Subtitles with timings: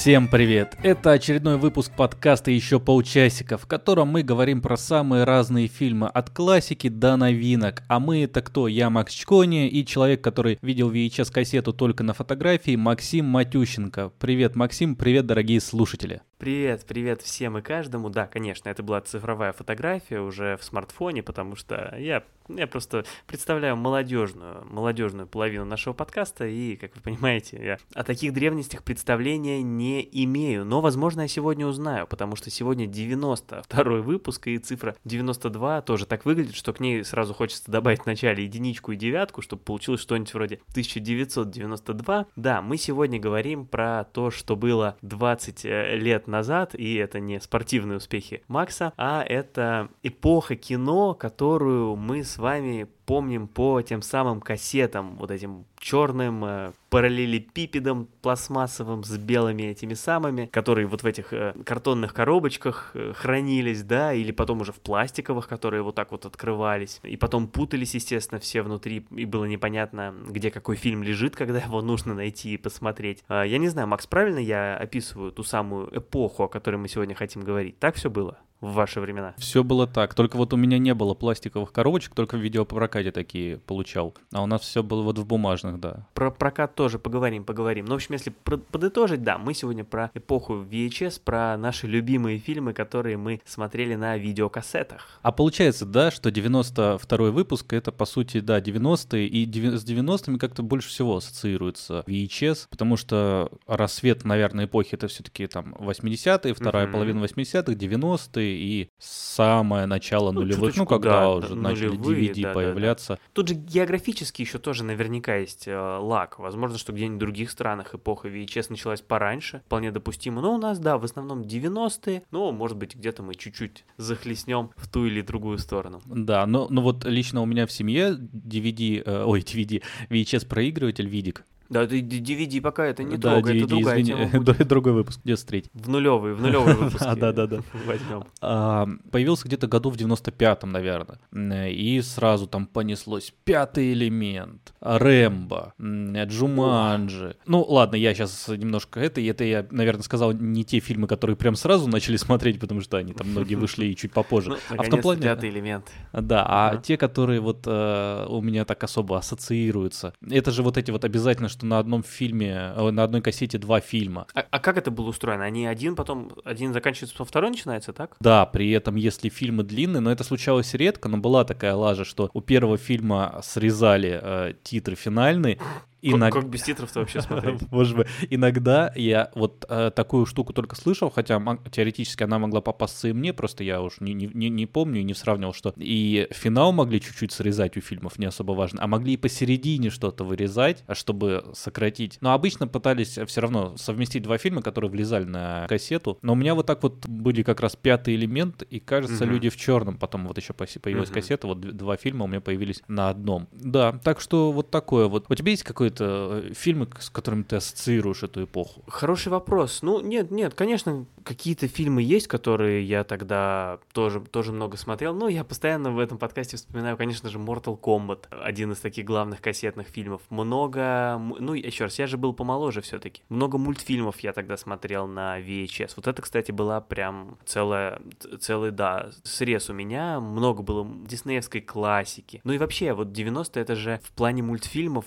[0.00, 0.78] Всем привет!
[0.82, 6.30] Это очередной выпуск подкаста «Еще полчасика», в котором мы говорим про самые разные фильмы, от
[6.30, 7.82] классики до новинок.
[7.86, 8.66] А мы это кто?
[8.66, 14.12] Я Макс Чкони и человек, который видел VHS-кассету только на фотографии, Максим Матющенко.
[14.18, 16.22] Привет, Максим, привет, дорогие слушатели.
[16.40, 18.08] Привет, привет всем и каждому.
[18.08, 23.76] Да, конечно, это была цифровая фотография уже в смартфоне, потому что я, я просто представляю
[23.76, 30.00] молодежную, молодежную половину нашего подкаста, и, как вы понимаете, я о таких древностях представления не
[30.24, 30.64] имею.
[30.64, 36.24] Но, возможно, я сегодня узнаю, потому что сегодня 92 выпуск, и цифра 92 тоже так
[36.24, 40.32] выглядит, что к ней сразу хочется добавить в начале единичку и девятку, чтобы получилось что-нибудь
[40.32, 42.26] вроде 1992.
[42.36, 47.40] Да, мы сегодня говорим про то, что было 20 э, лет назад, и это не
[47.40, 54.40] спортивные успехи Макса, а это эпоха кино, которую мы с вами помним по тем самым
[54.40, 61.32] кассетам, вот этим черным э, параллелепипедом пластмассовым с белыми этими самыми, которые вот в этих
[61.32, 66.24] э, картонных коробочках э, хранились, да, или потом уже в пластиковых, которые вот так вот
[66.24, 71.58] открывались, и потом путались, естественно, все внутри, и было непонятно, где какой фильм лежит, когда
[71.58, 73.24] его нужно найти и посмотреть.
[73.28, 77.16] Э, я не знаю, Макс, правильно я описываю ту самую эпоху, о которой мы сегодня
[77.16, 77.76] хотим говорить?
[77.80, 78.38] Так все было?
[78.60, 79.34] В ваши времена?
[79.38, 80.14] Все было так.
[80.14, 84.14] Только вот у меня не было пластиковых коробочек, только в видеопрокате такие получал.
[84.32, 86.06] А у нас все было вот в бумажных, да.
[86.14, 87.86] Про прокат тоже поговорим, поговорим.
[87.86, 92.72] Ну, в общем, если подытожить, да, мы сегодня про эпоху VHS, про наши любимые фильмы,
[92.72, 95.20] которые мы смотрели на видеокассетах.
[95.22, 100.62] А получается, да, что 92-й выпуск это, по сути, да, 90-е, и с 90-ми как-то
[100.62, 106.92] больше всего ассоциируется VHS, потому что рассвет, наверное, эпохи это все-таки там 80-е, вторая mm-hmm.
[106.92, 112.30] половина 80-х, 90-е, и самое начало ну, нулевых, ну, когда да, уже да, начали нулевые,
[112.30, 113.08] DVD да, появляться.
[113.08, 113.22] Да, да.
[113.32, 116.38] Тут же географически еще тоже наверняка есть э, лак.
[116.38, 120.40] Возможно, что где-нибудь в других странах эпоха VHS началась пораньше, вполне допустимо.
[120.40, 124.88] Но у нас, да, в основном 90-е, ну, может быть, где-то мы чуть-чуть захлестнем в
[124.88, 126.00] ту или другую сторону.
[126.06, 131.44] Да, но, но вот лично у меня в семье DVD, э, ой, DVD, VHS-проигрыватель Видик,
[131.70, 134.68] да, DVD пока это не да, трогай, DVD, это другая извини, тема будет.
[134.68, 137.04] другой выпуск, 93 В нулевый, в нулевый выпуск.
[137.16, 137.60] да, да, да.
[137.86, 138.24] Возьмем.
[138.40, 141.70] А, появился где-то году в 95-м, наверное.
[141.70, 147.36] И сразу там понеслось пятый элемент, Рэмбо, Джуманджи.
[147.46, 151.36] Ну, ладно, я сейчас немножко это, и это я, наверное, сказал не те фильмы, которые
[151.36, 154.50] прям сразу начали смотреть, потому что они там многие вышли и чуть попозже.
[154.50, 155.22] Ну, а в том плане...
[155.22, 155.88] пятый элемент.
[156.12, 160.90] Да, а те, которые вот э, у меня так особо ассоциируются, это же вот эти
[160.90, 164.26] вот обязательно, что на одном фильме, э, на одной кассете два фильма.
[164.34, 165.44] А, а как это было устроено?
[165.44, 168.16] Они один, потом один заканчивается, потом второй начинается, так?
[168.20, 172.30] Да, при этом, если фильмы длинные, но это случалось редко, но была такая лажа, что
[172.32, 175.58] у первого фильма срезали э, титры финальные,
[176.02, 176.32] Иног...
[176.32, 177.70] Как, как без титров-то вообще смотреть?
[177.70, 178.06] Может быть.
[178.30, 181.40] Иногда я вот э, такую штуку только слышал, хотя
[181.70, 185.14] теоретически она могла попасться и мне, просто я уж не, не, не помню и не
[185.14, 189.16] сравнивал, что и финал могли чуть-чуть срезать у фильмов, не особо важно, а могли и
[189.16, 192.18] посередине что-то вырезать, а чтобы сократить.
[192.20, 196.18] Но обычно пытались все равно совместить два фильма, которые влезали на кассету.
[196.22, 199.32] Но у меня вот так вот были как раз пятый элемент, и кажется, угу.
[199.32, 199.96] люди в черном.
[199.98, 201.14] Потом вот еще появилась угу.
[201.14, 203.48] кассета, вот два фильма у меня появились на одном.
[203.52, 205.26] Да, так что вот такое вот.
[205.28, 208.82] У тебя есть какой какие-то э, фильмы, с которыми ты ассоциируешь эту эпоху?
[208.88, 209.82] Хороший вопрос.
[209.82, 215.14] Ну, нет, нет, конечно, какие-то фильмы есть, которые я тогда тоже, тоже много смотрел.
[215.14, 219.40] Но я постоянно в этом подкасте вспоминаю, конечно же, Mortal Kombat, один из таких главных
[219.40, 220.22] кассетных фильмов.
[220.28, 223.22] Много, ну, еще раз, я же был помоложе все-таки.
[223.28, 225.92] Много мультфильмов я тогда смотрел на VHS.
[225.94, 228.00] Вот это, кстати, была прям целая,
[228.40, 230.18] целый, да, срез у меня.
[230.18, 232.40] Много было диснеевской классики.
[232.42, 235.04] Ну и вообще, вот 90-е это же в плане мультфильмов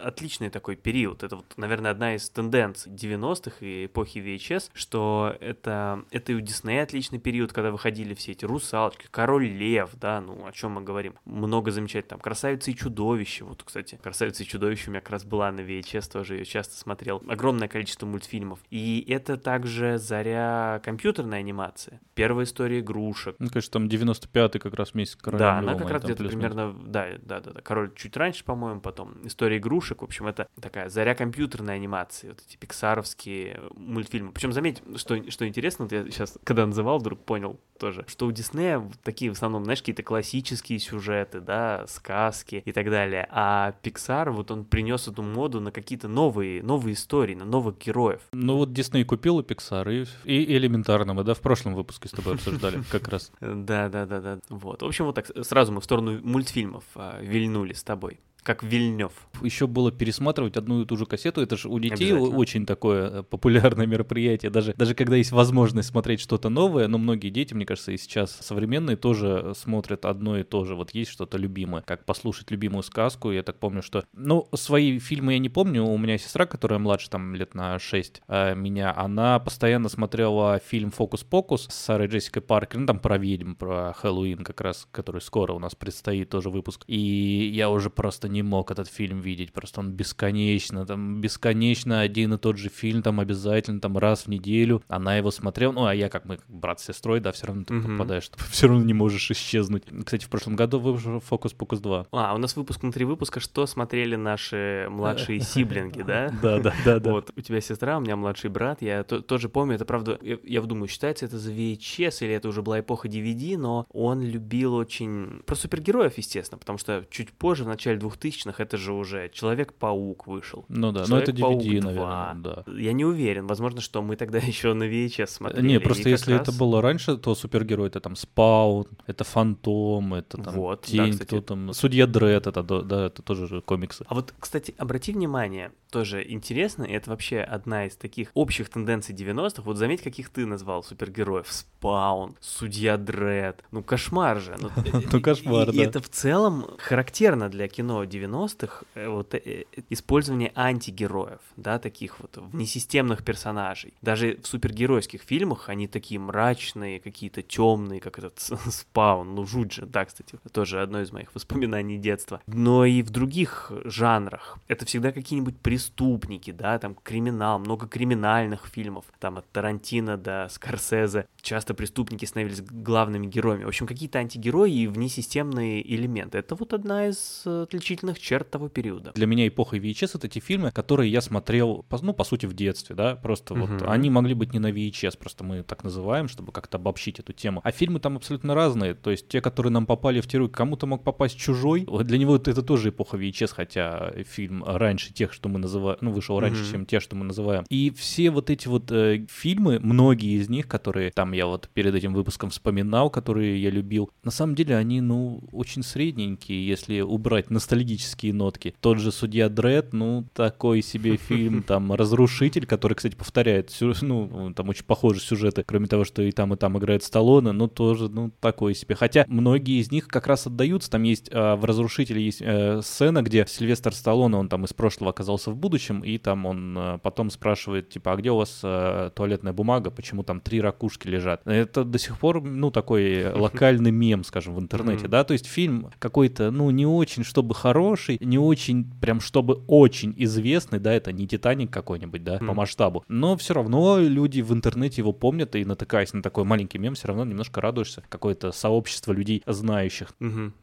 [0.00, 1.24] отличный такой период.
[1.24, 6.40] Это вот, наверное, одна из тенденций 90-х и эпохи VHS, что это, это и у
[6.40, 10.82] Диснея отличный период, когда выходили все эти русалочки, Король Лев, да, ну, о чем мы
[10.82, 11.14] говорим.
[11.24, 12.10] Много замечательно.
[12.10, 13.44] Там Красавица и Чудовище.
[13.44, 16.76] Вот, кстати, Красавица и Чудовище у меня как раз была на VHS, тоже ее часто
[16.76, 17.22] смотрел.
[17.28, 18.60] Огромное количество мультфильмов.
[18.70, 22.00] И это также заря компьютерной анимации.
[22.14, 23.36] Первая история игрушек.
[23.38, 27.08] Ну, конечно, там 95-й как раз месяц Короля Да, она как раз где-то примерно, да,
[27.22, 27.60] да, да, да.
[27.60, 29.14] Король чуть раньше, по-моему, потом.
[29.24, 34.32] История игрушек, в общем, это такая заря компьютерной анимации, вот эти пиксаровские мультфильмы.
[34.32, 38.32] Причем заметь, что, что интересно, вот я сейчас, когда называл, вдруг понял тоже, что у
[38.32, 44.30] Диснея такие в основном, знаешь, какие-то классические сюжеты, да, сказки и так далее, а Pixar,
[44.30, 48.20] вот он принес эту моду на какие-то новые, новые истории, на новых героев.
[48.32, 52.12] Ну вот Дисней купил у Pixar, и, и элементарно, мы, да, в прошлом выпуске с
[52.12, 53.32] тобой обсуждали как раз.
[53.40, 54.82] Да, да, да, да, вот.
[54.82, 58.20] В общем, вот так сразу мы в сторону мультфильмов а, вильнули с тобой.
[58.44, 59.12] Как Вильнев.
[59.42, 63.22] Еще было пересматривать одну и ту же кассету, это же у детей очень такое э,
[63.22, 67.92] популярное мероприятие, даже, даже когда есть возможность смотреть что-то новое, но многие дети, мне кажется,
[67.92, 72.50] и сейчас современные тоже смотрят одно и то же, вот есть что-то любимое, как послушать
[72.50, 76.44] любимую сказку, я так помню, что, ну, свои фильмы я не помню, у меня сестра,
[76.44, 82.08] которая младше там лет на 6 а меня, она постоянно смотрела фильм «Фокус-покус» с Сарой
[82.08, 86.28] Джессикой Паркер, ну, там про ведьм, про Хэллоуин как раз, который скоро у нас предстоит
[86.28, 91.20] тоже выпуск, и я уже просто не мог этот фильм видеть, просто он бесконечно, там
[91.20, 95.72] бесконечно один и тот же фильм, там обязательно там раз в неделю, она его смотрела,
[95.72, 97.92] ну, а я как мы, брат с сестрой, да, все равно ты mm-hmm.
[97.92, 99.84] попадаешь, ты все равно не можешь исчезнуть.
[100.04, 102.08] Кстати, в прошлом году вышел «Фокус-покус 2».
[102.10, 106.32] А, у нас выпуск внутри выпуска, что смотрели наши младшие сиблинги, да?
[106.42, 107.10] Да, да, да, да.
[107.12, 110.88] Вот, у тебя сестра, у меня младший брат, я тоже помню, это правда, я, думаю,
[110.88, 115.42] считается это за VHS или это уже была эпоха DVD, но он любил очень...
[115.46, 120.64] Про супергероев, естественно, потому что чуть позже, в начале 2000-х, это же уже Человек-паук вышел.
[120.68, 122.64] Ну да, но это DVD, наверное, да.
[122.66, 125.66] Я не уверен, возможно, что мы тогда еще на VHS смотрели.
[125.66, 126.48] Не, просто если раз...
[126.48, 131.24] это было раньше, то супергерой это там Спаун, это Фантом, это там вот, Тень, да,
[131.24, 131.72] кто там...
[131.72, 134.04] Судья Дред, это, да, это тоже комиксы.
[134.08, 139.14] А вот, кстати, обрати внимание, тоже интересно, и это вообще одна из таких общих тенденций
[139.14, 139.62] 90-х.
[139.62, 141.46] Вот заметь, каких ты назвал супергероев.
[141.48, 143.62] Спаун, Судья Дред.
[143.70, 144.56] Ну, кошмар же.
[144.58, 144.70] Ну,
[145.12, 145.72] ну кошмар, да.
[145.72, 152.20] И это в целом характерно для кино 90-х, э, вот э, использование антигероев, да, таких
[152.20, 153.94] вот внесистемных персонажей.
[154.02, 158.38] Даже в супергеройских фильмах они такие мрачные, какие-то темные, как этот
[158.70, 162.40] Спаун, ну, жуть же, да, кстати, тоже одно из моих воспоминаний детства.
[162.46, 169.04] Но и в других жанрах это всегда какие-нибудь преступники, да, там криминал, много криминальных фильмов,
[169.18, 171.26] там от Тарантино до Скорсезе.
[171.40, 173.64] Часто преступники становились главными героями.
[173.64, 176.38] В общем, какие-то антигерои и внесистемные элементы.
[176.38, 179.12] Это вот одна из э, отличительных черт того периода.
[179.14, 182.94] Для меня эпоха VHS— это те фильмы, которые я смотрел, ну, по сути, в детстве,
[182.94, 183.78] да, просто uh-huh.
[183.78, 187.32] вот они могли быть не на VHS, просто мы так называем, чтобы как-то обобщить эту
[187.32, 187.60] тему.
[187.64, 191.04] А фильмы там абсолютно разные, то есть те, которые нам попали в теру, кому-то мог
[191.04, 195.98] попасть чужой, для него это тоже эпоха VHS, хотя фильм раньше тех, что мы называем
[196.00, 196.70] ну, вышел раньше, mm-hmm.
[196.70, 197.64] чем те, что мы называем.
[197.68, 201.94] И все вот эти вот э, фильмы, многие из них, которые там я вот перед
[201.94, 207.50] этим выпуском вспоминал, которые я любил, на самом деле они, ну, очень средненькие, если убрать
[207.84, 208.74] ностальгические нотки.
[208.80, 213.72] Тот же «Судья Дред», ну, такой себе фильм, там, «Разрушитель», который, кстати, повторяет,
[214.02, 217.68] ну, там очень похожие сюжеты, кроме того, что и там, и там играет Сталлоне, но
[217.68, 218.94] тоже, ну, такой себе.
[218.94, 223.22] Хотя многие из них как раз отдаются, там есть, а, в «Разрушителе» есть э, сцена,
[223.22, 227.30] где Сильвестр Сталлоне, он там из прошлого оказался в будущем, и там он э, потом
[227.30, 231.42] спрашивает, типа, а где у вас э, туалетная бумага, почему там три ракушки лежат?
[231.46, 235.90] Это до сих пор, ну, такой локальный мем, скажем, в интернете, да, то есть фильм
[235.98, 237.73] какой-то, ну, не очень, чтобы хороший,
[238.20, 243.36] не очень, прям, чтобы очень известный, да, это не Титаник какой-нибудь, да, по масштабу, но
[243.36, 247.24] все равно люди в интернете его помнят, и натыкаясь на такой маленький мем, все равно
[247.24, 250.14] немножко радуешься, какое-то сообщество людей знающих.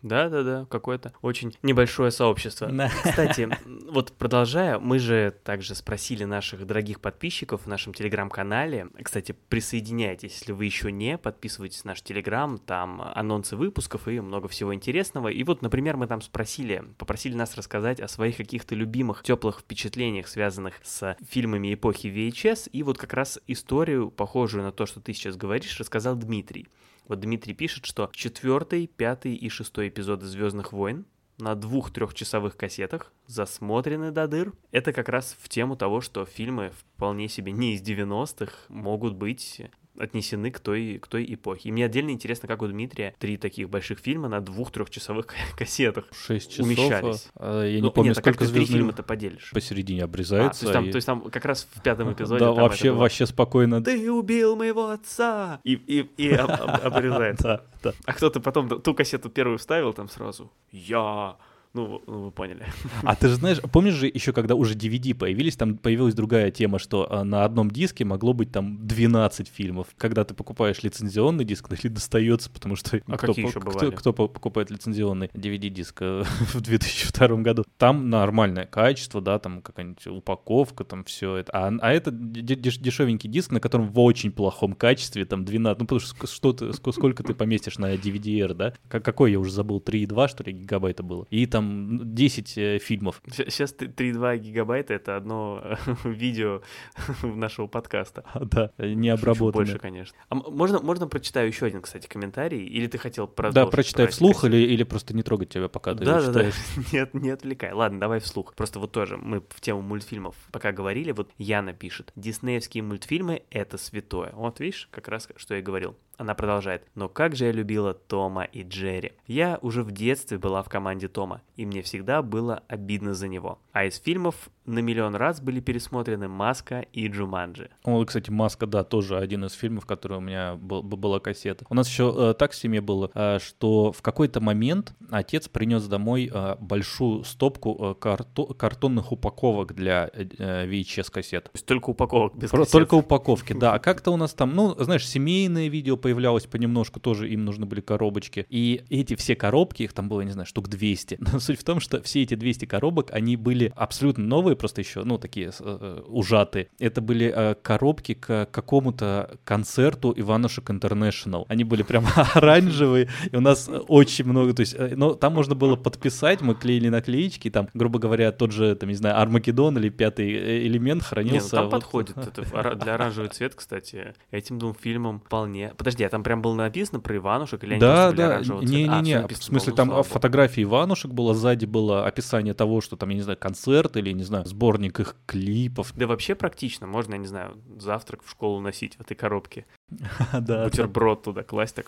[0.01, 2.71] Да-да-да, какое-то очень небольшое сообщество.
[3.03, 3.49] Кстати,
[3.89, 8.87] вот продолжая, мы же также спросили наших дорогих подписчиков в нашем телеграм-канале.
[9.01, 14.47] Кстати, присоединяйтесь, если вы еще не, подписывайтесь на наш телеграм, там анонсы выпусков и много
[14.47, 15.27] всего интересного.
[15.27, 20.27] И вот, например, мы там спросили, попросили нас рассказать о своих каких-то любимых теплых впечатлениях,
[20.27, 22.69] связанных с фильмами эпохи VHS.
[22.71, 26.67] И вот как раз историю, похожую на то, что ты сейчас говоришь, рассказал Дмитрий.
[27.07, 31.07] Вот Дмитрий пишет, что четвертый, пятый и шестой эпизоды Звездных войн
[31.39, 34.53] на двух трехчасовых кассетах, засмотрены до дыр.
[34.69, 39.63] Это как раз в тему того, что фильмы вполне себе не из 90-х могут быть
[40.01, 41.69] отнесены к той, к той эпохе.
[41.69, 45.27] И мне отдельно интересно, как у Дмитрия три таких больших фильма на двух-трехчасовых
[45.57, 47.27] кассетах Шесть часов, умещались.
[47.35, 49.51] А, я не ну, помню, нет, а сколько как ты три фильма-то поделишь?
[49.51, 50.65] Посередине обрезается.
[50.65, 50.91] А, то, есть там, и...
[50.91, 52.43] то есть там как раз в пятом эпизоде...
[52.43, 53.83] Да, вообще, вообще спокойно.
[53.83, 55.59] Ты убил моего отца!
[55.63, 57.65] И, и, и обрезается.
[58.05, 60.51] А кто-то потом ту кассету первую вставил там сразу.
[60.71, 61.37] Я
[61.73, 62.65] ну, ну, вы поняли.
[63.03, 66.79] А ты же знаешь, помнишь же еще, когда уже DVD появились, там появилась другая тема,
[66.79, 69.87] что а, на одном диске могло быть там 12 фильмов.
[69.97, 74.13] Когда ты покупаешь лицензионный диск, или достается, потому что а кто, какие еще кто, кто
[74.13, 76.23] покупает лицензионный DVD-диск э,
[76.53, 81.51] в 2002 году, там нормальное качество, да, там какая-нибудь упаковка, там все это.
[81.53, 85.99] А, а это дешевенький диск, на котором в очень плохом качестве, там 12, ну потому
[86.01, 88.73] что что ты, сколько ты поместишь на DVD-R, да?
[88.89, 91.25] Какой я уже забыл, 3,2 что ли гигабайта было?
[91.29, 93.21] И там там 10 э, фильмов.
[93.29, 96.61] Сейчас 3,2 гигабайта— это одно видео
[97.23, 98.23] нашего подкаста.
[98.35, 99.65] Да, не обработанное.
[99.65, 100.17] Больше, конечно.
[100.29, 102.65] А можно, можно прочитаю еще один, кстати, комментарий?
[102.65, 103.55] Или ты хотел продолжить?
[103.55, 106.51] Да, прочитай вслух или, или просто не трогать тебя, пока ты да, да, да.
[106.91, 107.71] Нет, не отвлекай.
[107.71, 108.53] Ладно, давай вслух.
[108.55, 112.11] Просто вот тоже мы в тему мультфильмов пока говорили, вот Яна пишет.
[112.15, 114.31] Диснеевские мультфильмы— это святое.
[114.33, 115.95] Вот видишь, как раз что я говорил.
[116.21, 116.85] Она продолжает.
[116.93, 119.13] Но как же я любила Тома и Джерри.
[119.25, 123.57] Я уже в детстве была в команде Тома, и мне всегда было обидно за него.
[123.71, 127.69] А из фильмов на миллион раз были пересмотрены «Маска» и «Джуманджи».
[127.83, 131.65] О, кстати, «Маска», да, тоже один из фильмов, который у меня был, была кассета.
[131.69, 135.87] У нас еще э, так в семье было, э, что в какой-то момент отец принес
[135.87, 141.45] домой э, большую стопку э, карто картонных упаковок для э, VHS-кассет.
[141.45, 143.73] То есть только упаковок, без Про, Только упаковки, да.
[143.73, 147.81] А как-то у нас там, ну, знаешь, семейное видео появлялось понемножку, тоже им нужны были
[147.81, 148.45] коробочки.
[148.49, 151.17] И эти все коробки, их там было, не знаю, штук 200.
[151.31, 155.03] Но суть в том, что все эти 200 коробок, они были абсолютно новые, просто еще,
[155.03, 156.69] ну, такие э, э, ужатые.
[156.79, 161.45] Это были э, коробки к какому-то концерту Иванушек Интернешнл.
[161.49, 165.55] Они были прям оранжевые, и у нас очень много, то есть, э, ну, там можно
[165.55, 169.89] было подписать, мы клеили наклеечки, там, грубо говоря, тот же, там, не знаю, Армагеддон или
[169.89, 171.35] пятый э, элемент хранился.
[171.35, 171.71] Не, ну, там вот...
[171.71, 175.73] подходит, это для оранжевый цвет, кстати, этим двум фильмам вполне.
[175.77, 179.43] Подожди, а там прям было написано про Иванушек или они да, да, не-не-не, а, в
[179.43, 183.37] смысле, там ну, фотографии Иванушек было, сзади было описание того, что там, я не знаю,
[183.37, 185.93] концерт или, не знаю, сборник их клипов.
[185.95, 189.65] Да вообще практично, можно, я не знаю, завтрак в школу носить в этой коробке.
[190.33, 191.85] Бутерброд туда класть так.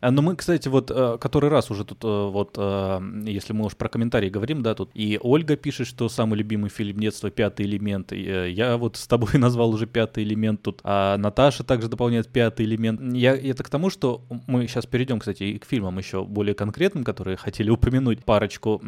[0.00, 3.66] А, ну, мы, кстати, вот э, который раз уже тут, э, вот, э, если мы
[3.66, 7.66] уж про комментарии говорим, да, тут и Ольга пишет, что самый любимый фильм детства «Пятый
[7.66, 12.64] элемент», я вот с тобой назвал уже «Пятый элемент» тут, а Наташа также дополняет «Пятый
[12.64, 13.14] элемент».
[13.14, 17.04] Я это к тому, что мы сейчас перейдем, кстати, и к фильмам еще более конкретным,
[17.04, 18.80] которые хотели упомянуть парочку,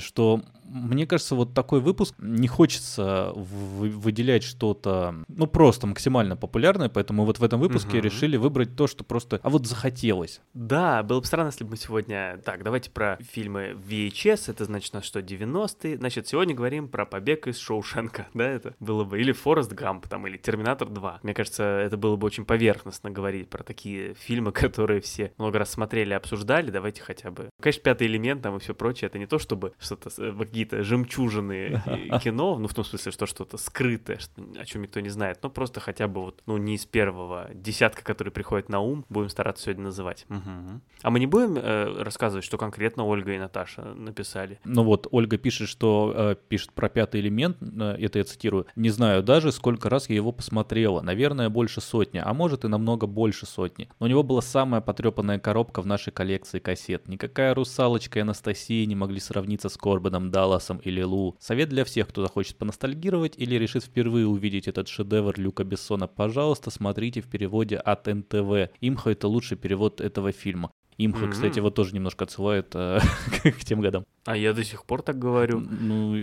[0.00, 0.42] что
[0.74, 7.38] мне кажется, вот такой выпуск не хочется выделять что-то, ну, просто максимально популярное, поэтому вот
[7.38, 8.04] в этом выпуске угу.
[8.04, 10.40] решили выбрать то, что просто, а вот захотелось.
[10.52, 12.40] Да, было бы странно, если бы мы сегодня...
[12.44, 15.96] Так, давайте про фильмы VHS, это значит на что, 90-е.
[15.98, 20.26] Значит, сегодня говорим про «Побег из Шоушенка», да, это было бы, или «Форест Гамп», там,
[20.26, 21.18] или «Терминатор 2».
[21.22, 25.70] Мне кажется, это было бы очень поверхностно говорить про такие фильмы, которые все много раз
[25.70, 27.48] смотрели, обсуждали, давайте хотя бы...
[27.60, 30.32] Конечно, «Пятый элемент» там и все прочее, это не то, чтобы что-то э,
[30.64, 31.82] какие-то жемчужины
[32.22, 34.18] кино, ну, в том смысле, что что-то скрытое,
[34.58, 38.02] о чем никто не знает, но просто хотя бы вот, ну, не из первого десятка,
[38.02, 40.26] который приходит на ум, будем стараться сегодня называть.
[40.28, 40.80] Угу.
[41.02, 44.58] А мы не будем э, рассказывать, что конкретно Ольга и Наташа написали?
[44.64, 48.90] Ну вот, Ольга пишет, что э, пишет про пятый элемент, э, это я цитирую, не
[48.90, 53.46] знаю даже, сколько раз я его посмотрела, наверное, больше сотни, а может и намного больше
[53.46, 53.88] сотни.
[54.00, 57.08] Но у него была самая потрепанная коробка в нашей коллекции кассет.
[57.08, 61.36] Никакая русалочка и Анастасия не могли сравниться с Корбаном Далласом или Лу.
[61.40, 66.06] Совет для всех, кто захочет поностальгировать или решит впервые увидеть этот шедевр Люка Бессона.
[66.06, 68.70] Пожалуйста, смотрите в переводе от НТВ.
[68.80, 70.70] Имхо это лучший перевод этого фильма.
[70.96, 71.30] Имхо, mm-hmm.
[71.30, 73.00] кстати, вот тоже немножко отсылает э,
[73.42, 74.04] к тем годам.
[74.26, 75.58] А я до сих пор так говорю.
[75.58, 76.14] Ну,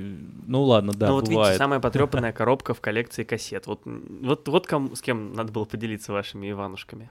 [0.47, 1.49] ну ладно, да, Ну вот бывает.
[1.49, 3.67] видите, самая потрепанная коробка в коллекции кассет.
[3.67, 7.09] Вот, вот, вот кому, с кем надо было поделиться вашими Иванушками.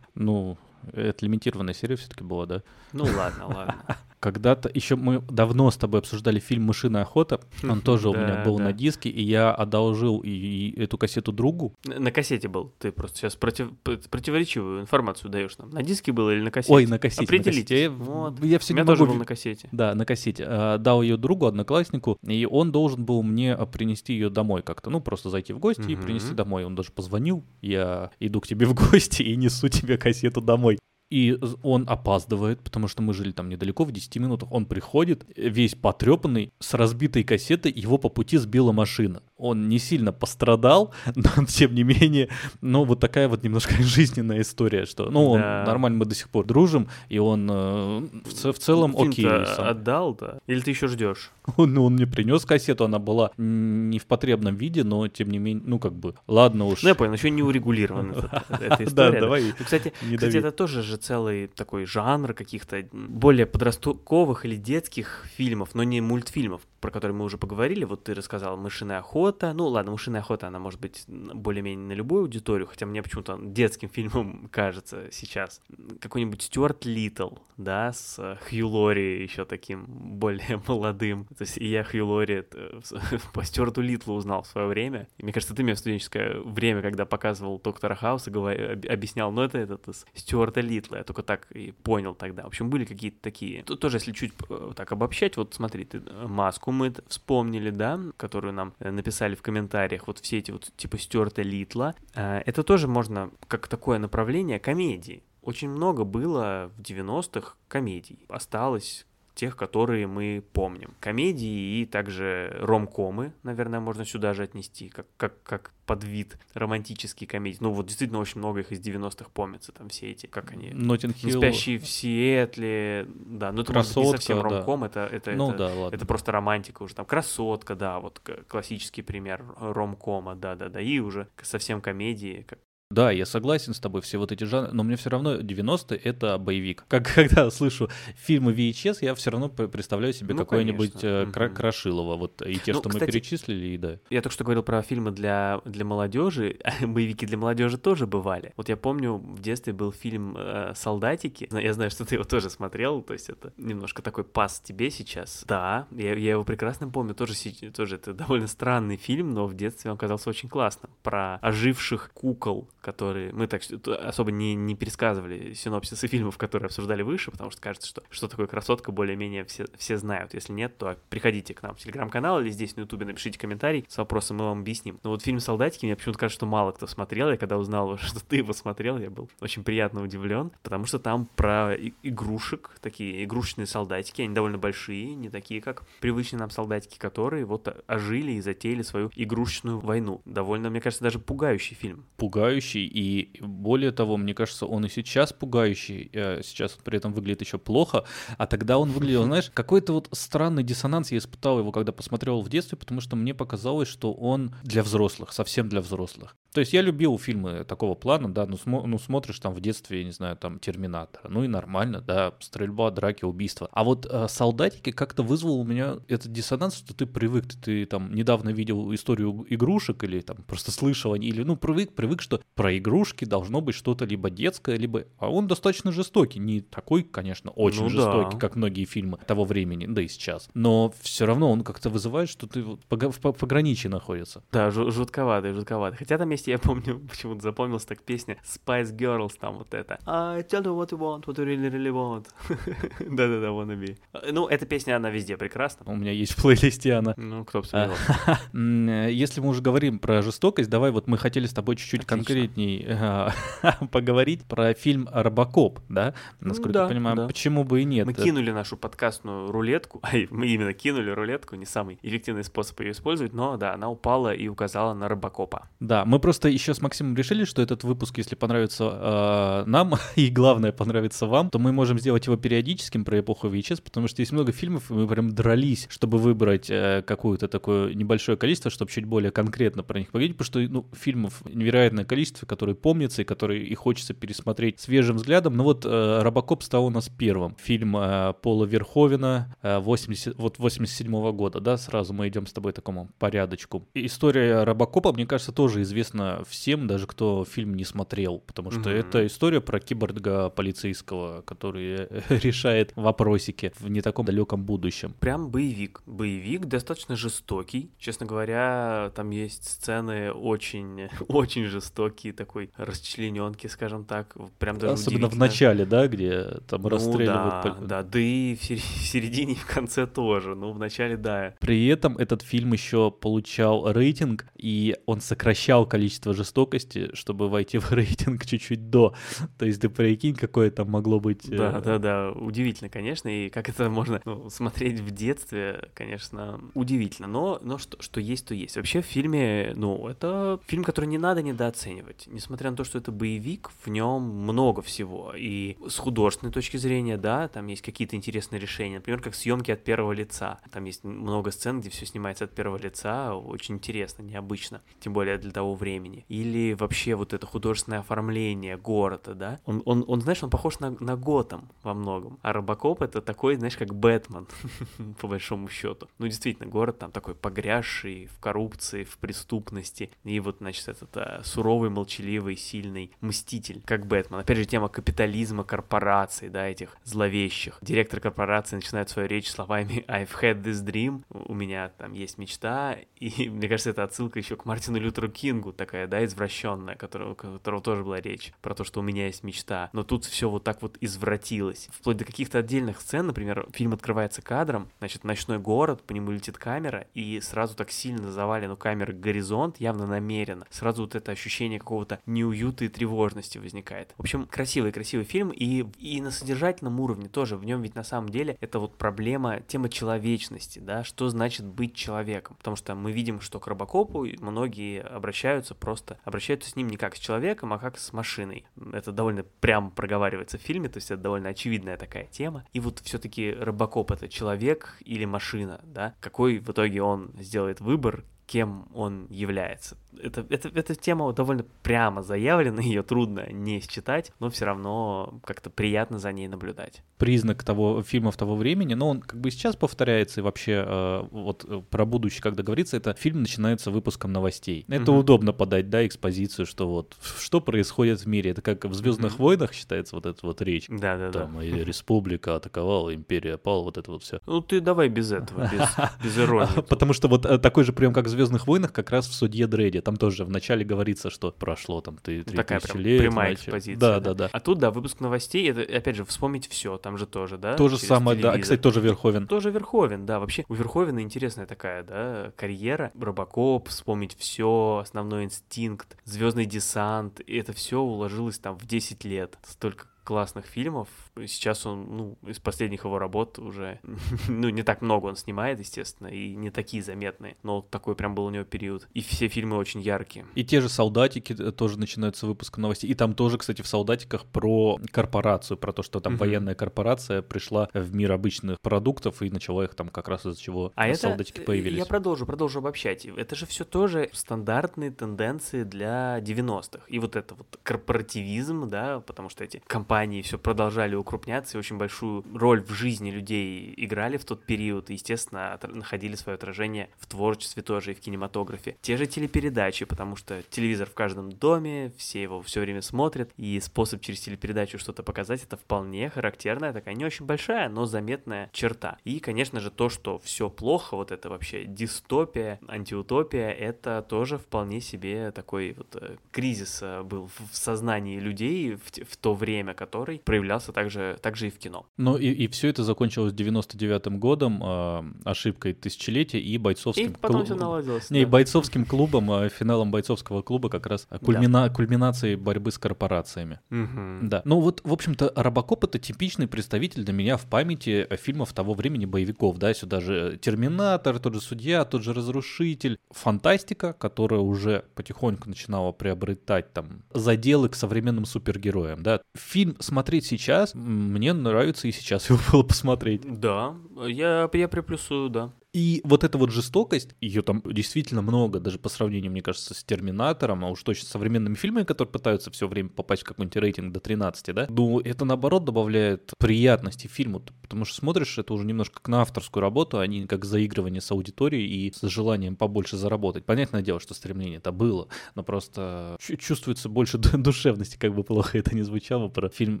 [0.14, 0.56] Ну,
[0.92, 2.62] это лимитированная серия все-таки была, да?
[2.92, 3.84] Ну ладно, ладно.
[4.22, 7.40] Когда-то еще мы давно с тобой обсуждали фильм «Мышиная охота».
[7.68, 11.74] Он тоже у меня был на диске, и я одолжил и эту кассету другу.
[11.84, 12.72] На кассете был.
[12.78, 15.70] Ты просто сейчас против, противоречивую информацию даешь нам.
[15.70, 16.72] На диске был или на кассете?
[16.72, 17.24] Ой, на кассете.
[17.24, 17.88] Определитесь.
[17.88, 18.42] Вот.
[18.44, 19.68] Я все у меня тоже был на кассете.
[19.72, 20.44] Да, на кассете.
[20.46, 24.88] А, дал ее другу, однокласснику, и он должен был мне принести ее домой как-то.
[24.90, 26.64] Ну, просто зайти в гости и принести домой.
[26.64, 27.44] Он даже позвонил.
[27.60, 30.71] Я иду к тебе в гости и несу тебе кассету домой
[31.12, 34.50] и он опаздывает, потому что мы жили там недалеко, в 10 минутах.
[34.50, 39.22] Он приходит, весь потрепанный, с разбитой кассетой, его по пути сбила машина.
[39.36, 42.30] Он не сильно пострадал, но тем не менее,
[42.62, 45.60] ну вот такая вот немножко жизненная история, что, ну, да.
[45.60, 49.26] он нормально, мы до сих пор дружим, и он э, в, в целом окей.
[49.54, 49.68] Сам.
[49.68, 50.38] отдал, да?
[50.46, 51.30] Или ты еще ждешь?
[51.58, 55.38] Он, ну, он мне принес кассету, она была не в потребном виде, но тем не
[55.38, 56.82] менее, ну как бы, ладно уж.
[56.82, 59.12] Ну я понял, еще не урегулирована эта история.
[59.12, 59.42] Да, давай.
[59.58, 65.82] Ну, кстати, это тоже же целый такой жанр каких-то более подростковых или детских фильмов, но
[65.82, 66.62] не мультфильмов.
[66.82, 69.52] Про который мы уже поговорили, вот ты рассказал «Мышиная охота».
[69.52, 73.88] Ну, ладно, «Мышиная охота», она может быть более-менее на любую аудиторию, хотя мне почему-то детским
[73.88, 75.60] фильмом кажется сейчас.
[76.00, 81.26] Какой-нибудь Стюарт Литл, да, с Хью Лори еще таким более молодым.
[81.26, 82.42] То есть и я Хью Лори
[83.32, 85.06] по Стюарту Литлу узнал в свое время.
[85.18, 89.58] И мне кажется, ты мне в студенческое время, когда показывал Доктора Хауса, объяснял, ну это
[89.58, 90.96] этот из Стюарта Литла.
[90.96, 92.42] Я только так и понял тогда.
[92.42, 93.62] В общем, были какие-то такие.
[93.62, 96.26] Тут тоже, если чуть э, так обобщать, вот смотри, ты э,
[96.72, 101.42] мы вспомнили, да, которую нам э, написали в комментариях, вот все эти вот типа Стюарта
[101.42, 101.94] Литла.
[102.14, 105.22] Это тоже можно как такое направление комедии.
[105.42, 108.24] Очень много было в 90-х комедий.
[108.28, 110.94] Осталось тех, которые мы помним.
[111.00, 117.28] Комедии и также ромкомы, наверное, можно сюда же отнести, как, как, как под вид романтические
[117.28, 117.58] комедии.
[117.60, 120.70] Ну вот действительно очень много их из 90-х помнится, там все эти, как они...
[120.70, 121.38] Notting Hill.
[121.38, 124.42] Спящие в Сиэтле, да, ну это Красотка, может, не совсем да.
[124.42, 125.96] ромком, это, это, Ну это, да, ладно.
[125.96, 131.80] это просто романтика уже, там Красотка, да, вот классический пример ромкома, да-да-да, и уже совсем
[131.80, 132.58] комедии, как
[132.92, 136.36] Да, я согласен с тобой, все вот эти жанры, но мне все равно 90-е— это
[136.36, 136.84] боевик.
[136.88, 141.54] Как когда слышу фильмы VHS, я все равно представляю себе Ну, какое-нибудь э, Кра- Мгм.
[141.54, 143.98] Крашилово, вот и те, Ну, что кстати, мы перечислили, и да.
[144.10, 146.58] Я только что говорил про фильмы для, для молодежи.
[146.82, 148.52] Боевики для молодежи тоже бывали.
[148.56, 151.48] Вот я помню, в детстве был фильм э, «Солдатики».
[151.50, 155.44] Я знаю, что ты его тоже смотрел, то есть это немножко такой пас тебе сейчас.
[155.46, 157.14] Да, я, я его прекрасно помню.
[157.14, 157.32] Тоже,
[157.74, 160.90] тоже это довольно странный фильм, но в детстве он казался очень классным.
[161.02, 163.32] Про оживших кукол, которые...
[163.32, 168.02] Мы так особо не, не пересказывали синопсисы фильмов, которые обсуждали выше, потому что кажется, что
[168.10, 170.34] что такое красотка более-менее все, все знают.
[170.34, 173.96] Если нет, то приходите к нам в телеграм-канал или здесь на ютубе напишите комментарий с
[173.96, 174.98] вопросом, мы вам объясним.
[175.02, 177.30] Но вот фильм «Солдатики» мне почему-то кажется, что мало кто смотрел.
[177.30, 181.26] Я когда узнал, что ты его смотрел, я был очень приятно удивлен, потому что там
[181.36, 187.44] про игрушек, такие игрушечные солдатики, они довольно большие, не такие, как привычные нам солдатики, которые
[187.44, 190.20] вот ожили и затеяли свою игрушечную войну.
[190.24, 192.04] Довольно, мне кажется, даже пугающий фильм.
[192.16, 197.12] Пугающий, и более того, мне кажется, он и сейчас пугающий, э, сейчас он при этом
[197.12, 198.04] выглядит еще плохо,
[198.38, 202.48] а тогда он выглядел, знаешь, какой-то вот странный диссонанс, я испытал его, когда посмотрел в
[202.48, 206.36] детстве, потому что мне показалось, что он для взрослых, совсем для взрослых.
[206.52, 210.00] То есть я любил фильмы такого плана, да, ну, смо- ну смотришь там в детстве,
[210.00, 213.68] я не знаю, там Терминатора, ну и нормально, да, стрельба, драки, убийства.
[213.72, 217.86] А вот э, солдатики как-то вызвал у меня этот диссонанс, что ты привык, ты, ты
[217.86, 222.78] там недавно видел историю игрушек или там просто слышал, или ну привык, привык, что про
[222.78, 225.04] игрушки должно быть что-то либо детское, либо...
[225.18, 228.38] А он достаточно жестокий, не такой, конечно, очень Ну жестокий, да.
[228.38, 230.48] как многие фильмы того времени, да и сейчас.
[230.54, 234.42] Но все равно он как-то вызывает, что ты вот в по- пограничье находится.
[234.52, 235.98] Да, жу- жутковатый, жутковатый.
[235.98, 239.98] Хотя там есть, я помню, почему-то запомнилась так песня Spice Girls, там вот это.
[240.06, 242.26] I tell you what you want, what you really, really want.
[243.00, 243.96] Да-да-да, wannabe.
[244.30, 245.84] Ну, эта песня, она везде прекрасна.
[245.90, 247.14] У меня есть в плейлисте она.
[247.16, 247.66] Ну, кто бы
[249.10, 252.16] Если мы уже говорим про жестокость, давай вот мы хотели с тобой чуть-чуть Отлично.
[252.52, 253.32] Конкретней а,
[253.90, 256.14] поговорить про фильм «Робокоп», да?
[256.40, 257.26] Насколько да, я понимаю, да.
[257.26, 258.06] почему бы и нет.
[258.06, 262.92] Мы кинули нашу подкастную рулетку, ай, мы именно кинули рулетку, не самый эффективный способ ее
[262.92, 265.68] использовать, но да, она упала и указала на Робокопа.
[265.80, 270.28] Да, мы просто еще с Максимом решили, что этот выпуск, если понравится э, нам, и
[270.28, 274.32] главное, понравится вам, то мы можем сделать его периодическим про эпоху VHS, потому что есть
[274.32, 279.04] много фильмов, и мы прям дрались, чтобы выбрать э, какое-то такое небольшое количество, чтобы чуть
[279.04, 283.62] более конкретно про них поговорить, потому что ну, фильмов невероятное количество, которые помнятся и которые
[283.64, 285.56] и хочется пересмотреть свежим взглядом.
[285.56, 287.56] Ну вот э, «Робокоп» стал у нас первым.
[287.60, 292.72] Фильм э, Пола Верховена э, 80, вот 87 года, да, сразу мы идем с тобой
[292.72, 293.86] такому порядочку.
[293.94, 298.88] История Робокопа, мне кажется, тоже известна всем, даже кто фильм не смотрел, потому что Мгм.
[298.90, 305.14] это история про киборга полицейского, который э, решает вопросики в не таком далеком будущем.
[305.20, 306.02] Прям боевик.
[306.06, 307.90] Боевик достаточно жестокий.
[307.98, 314.34] Честно говоря, там есть сцены очень, очень жестокие, такой расчлененки, скажем так.
[314.58, 317.64] Прям даже Особенно в начале, да, где там Ну расстреливают.
[317.64, 320.54] да, да, да и в середине и в конце тоже.
[320.54, 321.54] Ну, в начале, да.
[321.60, 327.90] При этом этот фильм еще получал рейтинг, и он сокращал количество жестокости, чтобы войти в
[327.92, 329.14] рейтинг чуть-чуть до.
[329.58, 331.48] То есть ты прикинь, какое там могло быть...
[331.48, 337.28] Да, да, да, удивительно, конечно, и как это можно ну, смотреть в детстве, конечно, удивительно,
[337.28, 338.76] но, но что, что есть, то есть.
[338.76, 341.82] Вообще в фильме, ну, это фильм, который не надо недооценивать.
[341.82, 342.26] оценивать.
[342.26, 345.32] Несмотря на то, что это боевик, в нем много всего.
[345.36, 348.96] И с художественной точки зрения, да, там есть какие-то интересные решения.
[348.96, 350.60] Например, как съемки от первого лица.
[350.70, 353.34] Там есть много сцен, где все снимается от первого лица.
[353.34, 354.51] Очень интересно, необычно.
[355.00, 356.24] Тем более для того времени.
[356.28, 359.60] Или вообще вот это художественное оформление города, да.
[359.64, 362.38] Он, он, он знаешь, он похож на, на Готэм во многом.
[362.42, 364.46] А Робокоп это такой, знаешь, как Бэтмен,
[365.20, 366.08] по большому счету.
[366.18, 370.10] Ну, действительно, город там такой погрязший в коррупции, в преступности.
[370.24, 374.40] И вот, значит, этот а, суровый, молчаливый, сильный мститель, как Бэтмен.
[374.40, 377.78] Опять же, тема капитализма, корпораций, да, этих зловещих.
[377.82, 382.96] Директор корпорации начинает свою речь словами «I've had this dream», у меня там есть мечта,
[383.18, 387.80] и мне кажется, это отсылка еще к Мартину Лютеру Кингу, такая, да, извращенная, которого, которого
[387.80, 389.90] тоже была речь, про то, что у меня есть мечта.
[389.92, 391.88] Но тут все вот так вот извратилось.
[391.92, 396.58] Вплоть до каких-то отдельных сцен, например, фильм открывается кадром, значит, ночной город, по нему летит
[396.58, 400.66] камера, и сразу так сильно завален у горизонт, явно намеренно.
[400.70, 404.14] Сразу вот это ощущение какого-то неуюта и тревожности возникает.
[404.16, 408.28] В общем, красивый-красивый фильм, и, и на содержательном уровне тоже, в нем ведь на самом
[408.28, 412.56] деле это вот проблема, тема человечности, да, что значит быть человеком.
[412.56, 417.16] Потому что мы видим, что к Робокопу многие обращаются просто, обращаются с ним не как
[417.16, 418.66] с человеком, а как с машиной.
[418.92, 422.64] Это довольно прямо проговаривается в фильме, то есть это довольно очевидная такая тема.
[422.72, 426.14] И вот все-таки Робокоп это человек или машина, да?
[426.20, 429.96] Какой в итоге он сделает выбор, кем он является.
[430.22, 435.70] Это, это, эта тема довольно прямо заявлена, ее трудно не считать, но все равно как-то
[435.70, 437.02] приятно за ней наблюдать.
[437.16, 441.64] Признак того фильмов того времени, но он как бы сейчас повторяется, и вообще э, вот
[441.66, 444.84] э, про будущее, когда говорится, это фильм начинается выпуском новостей.
[444.88, 445.20] Это угу.
[445.20, 448.50] удобно подать, да, экспозицию, что вот что происходит в мире.
[448.50, 449.44] Это как в Звездных угу.
[449.44, 450.88] войнах считается вот эта вот речь.
[450.88, 451.64] Да, да, Там да.
[451.64, 454.40] и республика атаковала, империя пала, вот это вот все.
[454.44, 455.88] Ну ты давай без этого, без,
[456.22, 456.82] без иронии.
[456.82, 459.68] Потому что вот э, такой же прием, как в Звездных войнах, как раз в судье
[459.68, 460.00] Дредди.
[460.00, 463.68] Там тоже вначале говорится, что прошло там ты ну, Такая прям лет, прямая значит.
[463.68, 464.00] экспозиция.
[464.00, 467.26] Да, да, да, А тут, да, выпуск новостей, это, опять же, вспомнить все, там же
[467.26, 467.76] тоже, да?
[467.76, 468.56] То же самое, телевизор.
[468.56, 468.62] да.
[468.62, 469.46] Кстати, тоже Верховен.
[469.46, 470.40] Тоже Верховен, да.
[470.40, 473.12] Вообще, у Верховена интересная такая, да, карьера.
[473.18, 477.40] Робокоп, вспомнить все, основной инстинкт, звездный десант.
[477.46, 479.56] И это все уложилось там в 10 лет.
[479.64, 481.08] Столько классных фильмов.
[481.36, 484.00] Сейчас он, ну, из последних его работ уже,
[484.48, 488.44] ну, не так много он снимает, естественно, и не такие заметные, но такой прям был
[488.44, 489.08] у него период.
[489.14, 490.46] И все фильмы очень яркие.
[490.54, 493.10] И те же «Солдатики» тоже начинаются выпуска новостей.
[493.10, 497.88] И там тоже, кстати, в «Солдатиках» про корпорацию, про то, что там военная корпорация пришла
[497.94, 501.66] в мир обычных продуктов и начала их там как раз из-за чего а «Солдатики» это,
[501.66, 501.98] появились.
[501.98, 503.24] Я продолжу, продолжу обобщать.
[503.24, 507.04] Это же все тоже стандартные тенденции для 90-х.
[507.08, 511.96] И вот это вот корпоративизм, да, потому что эти компании все продолжали укрупняться и очень
[511.96, 517.26] большую роль в жизни людей играли в тот период и, естественно, находили свое отражение в
[517.26, 518.96] творчестве тоже и в кинематографе.
[519.00, 523.80] Те же телепередачи, потому что телевизор в каждом доме, все его все время смотрят, и
[523.80, 529.18] способ через телепередачу что-то показать, это вполне характерная такая, не очень большая, но заметная черта.
[529.24, 535.00] И, конечно же, то, что все плохо, вот это вообще дистопия, антиутопия, это тоже вполне
[535.00, 540.38] себе такой вот э, кризис э, был в сознании людей в, в то время, который
[540.38, 542.06] проявлялся также, также и в кино.
[542.16, 547.38] Ну и, и все это закончилось 99-м годом, э, ошибкой тысячелетия и бойцовским клубом.
[547.38, 547.66] И потом клуб...
[547.66, 548.30] все наладилось.
[548.30, 548.42] Не, да.
[548.42, 551.88] и бойцовским клубом, э, финалом бойцовского клуба как раз кульмина...
[551.88, 551.90] да.
[551.90, 553.80] кульминацией борьбы с корпорациями.
[553.90, 554.48] Угу.
[554.48, 554.62] Да.
[554.64, 559.24] Ну вот, в общем-то, Робокоп— это типичный представитель для меня в памяти фильмов того времени
[559.24, 563.18] боевиков, да, сюда же Терминатор, тот же Судья, тот же Разрушитель.
[563.30, 569.40] Фантастика, которая уже потихоньку начинала приобретать там заделы к современным супергероям, да.
[569.54, 573.42] Фильм смотреть сейчас, мне нравится и сейчас его было посмотреть.
[573.60, 575.72] Да, я, я приплюсую, да.
[575.92, 580.02] И вот эта вот жестокость, ее там действительно много, даже по сравнению, мне кажется, с
[580.02, 584.12] Терминатором, а уж точно с современными фильмами, которые пытаются все время попасть в какой-нибудь рейтинг
[584.12, 589.16] до 13, да, ну, это наоборот добавляет приятности фильму, потому что смотришь это уже немножко
[589.16, 593.66] как на авторскую работу, а не как заигрывание с аудиторией и с желанием побольше заработать.
[593.66, 598.96] Понятное дело, что стремление это было, но просто чувствуется больше душевности, как бы плохо это
[598.96, 600.00] ни звучало, про фильм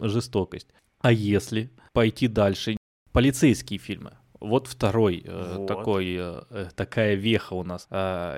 [0.08, 0.68] «Жестокость».
[1.02, 2.76] А если пойти дальше?
[3.12, 4.12] Полицейские фильмы.
[4.40, 5.66] Вот второй э, вот.
[5.66, 7.86] такой, э, э, такая веха у нас.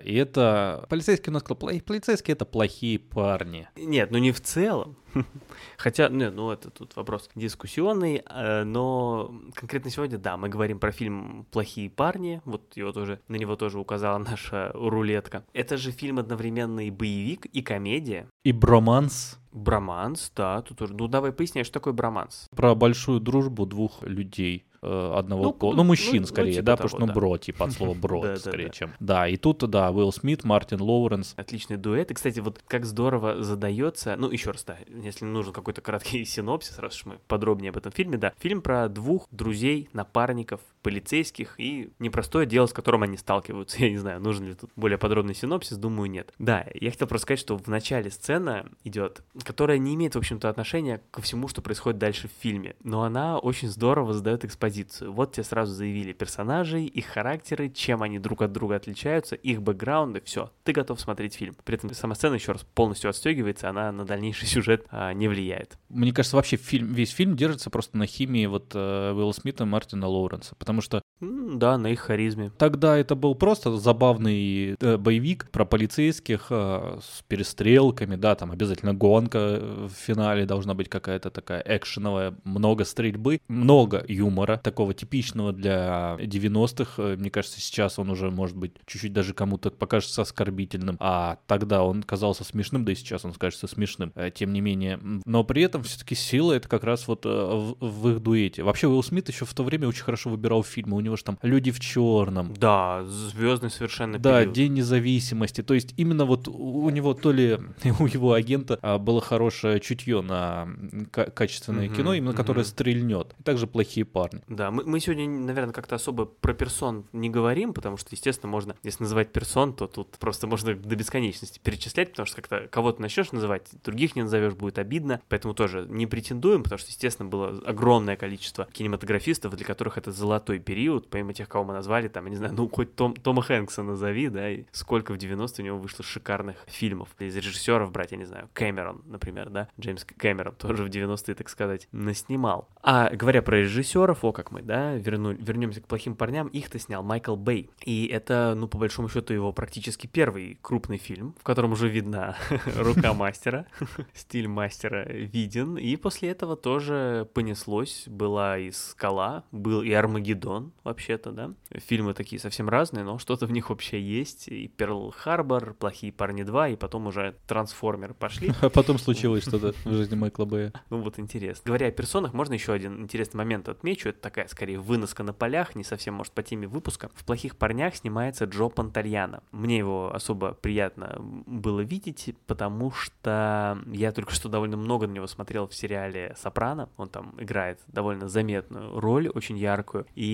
[0.04, 0.84] и это...
[0.88, 1.42] Полицейские у нас...
[1.42, 3.68] Полицейские— это плохие парни.
[3.76, 4.98] Нет, ну не в целом.
[5.76, 10.92] Хотя, не, ну это тут вопрос дискуссионный, э, но конкретно сегодня, да, мы говорим про
[10.92, 15.44] фильм «Плохие парни», вот его тоже, на него тоже указала наша рулетка.
[15.52, 18.28] Это же фильм одновременно и боевик, и комедия.
[18.44, 19.38] И броманс.
[19.52, 20.94] Броманс, да, тут уже.
[20.94, 22.48] Ну давай поясняй, что такое броманс.
[22.56, 25.70] Про большую дружбу двух людей э, одного Ну, пола.
[25.70, 27.12] ну, Ну, мужчин ну, скорее, ну, типа да, того, потому что, ну, да.
[27.12, 28.72] бро, типа от слова бро, да, скорее, да.
[28.72, 28.90] чем.
[28.98, 31.34] Да, и тут, да, Уилл Смит, Мартин Лоуренс.
[31.36, 32.10] Отличный дуэт.
[32.10, 36.78] И, кстати, вот как здорово задается, ну, еще раз, да, если нужен какой-то краткий синопсис,
[36.78, 38.32] раз уж мы подробнее об этом фильме, да.
[38.38, 43.78] Фильм про двух друзей, напарников, полицейских и непростое дело, с которым они сталкиваются.
[43.80, 46.32] Я не знаю, нужен ли тут более подробный синопсис, думаю, нет.
[46.38, 50.48] Да, я хотел просто сказать, что в начале сцена идет, которая не имеет, в общем-то,
[50.48, 55.12] отношения ко всему, что происходит дальше в фильме, но она очень здорово задает экспозицию.
[55.12, 60.20] Вот тебе сразу заявили персонажей, их характеры, чем они друг от друга отличаются, их бэкграунды,
[60.24, 61.56] все, ты готов смотреть фильм.
[61.64, 65.78] При этом сама сцена еще раз полностью отстегивается, она на дальнейший сюжет а, не влияет.
[65.88, 69.66] Мне кажется, вообще фильм, весь фильм держится просто на химии вот э, Уилла Смита и
[69.66, 72.50] Мартина Лоуренса, потому что М, да, на их харизме.
[72.58, 78.94] Тогда это был просто забавный э, боевик про полицейских э, с перестрелками, да, там обязательно
[78.94, 85.52] гонка э, в финале должна быть какая-то такая экшеновая, много стрельбы, много юмора, такого типичного
[85.52, 87.02] для 90-х.
[87.02, 91.84] Э, Мне кажется, сейчас он уже, может быть, чуть-чуть даже кому-то покажется оскорбительным, а тогда
[91.84, 94.98] он казался смешным, да и сейчас он кажется смешным, э, тем не менее.
[95.24, 98.64] Но при этом все-таки сила это как раз вот в, в их дуэте.
[98.64, 101.38] Вообще Уилл Смит еще в то время очень хорошо выбирал фильмы, у него же там
[101.42, 104.54] «Люди в черном», Да, звездный совершенно да, период.
[104.54, 105.62] День независимости.
[105.62, 107.58] То есть именно вот у него то ли
[108.00, 110.68] у его агента а, было хорошее чутье на
[111.12, 112.68] качественное Мгм, кино, именно которое мгм.
[112.68, 113.34] стрельнет.
[113.38, 114.42] И также плохие парни.
[114.48, 118.76] Да, мы, мы сегодня, наверное, как-то особо про персон не говорим, потому что, естественно, можно,
[118.82, 123.32] если называть персон, то тут просто можно до бесконечности перечислять, потому что как-то кого-то начнешь
[123.32, 125.20] называть, других не назовешь, будет обидно.
[125.28, 130.53] Поэтому тоже не претендуем, потому что, естественно, было огромное количество кинематографистов, для которых это золотой
[130.60, 133.82] период, помимо тех, кого мы назвали, там, я не знаю, ну, хоть Том, Тома Хэнкса
[133.82, 137.08] назови, да, и сколько в 90-е у него вышло шикарных фильмов.
[137.18, 141.48] Из режиссеров брать, я не знаю, Кэмерон, например, да, Джеймс Кэмерон тоже в 90-е, так
[141.48, 142.68] сказать, наснимал.
[142.82, 147.02] А говоря про режиссеров, о, как мы, да, верну, вернемся к плохим парням, их-то снял
[147.02, 147.70] Майкл Бэй.
[147.84, 152.36] И это, ну, по большому счету, его практически первый крупный фильм, в котором уже видна
[152.76, 153.66] рука мастера,
[154.14, 155.76] стиль мастера виден.
[155.76, 158.04] И после этого тоже понеслось.
[158.06, 160.43] Была и «Скала», был и «Армагеддон»,
[160.84, 161.52] вообще-то, да.
[161.70, 164.48] Фильмы такие совсем разные, но что-то в них вообще есть.
[164.48, 168.52] И «Перл Харбор», «Плохие парни 2», и потом уже «Трансформеры» пошли.
[168.60, 170.72] А потом случилось что-то в жизни Майкла Бэя.
[170.90, 171.62] Ну вот интересно.
[171.66, 174.08] Говоря о персонах, можно еще один интересный момент отмечу.
[174.08, 177.10] Это такая, скорее, выноска на полях, не совсем, может, по теме выпуска.
[177.14, 179.42] В «Плохих парнях» снимается Джо Пантальяно.
[179.52, 185.26] Мне его особо приятно было видеть, потому что я только что довольно много на него
[185.26, 186.88] смотрел в сериале «Сопрано».
[186.96, 190.06] Он там играет довольно заметную роль, очень яркую.
[190.14, 190.24] И,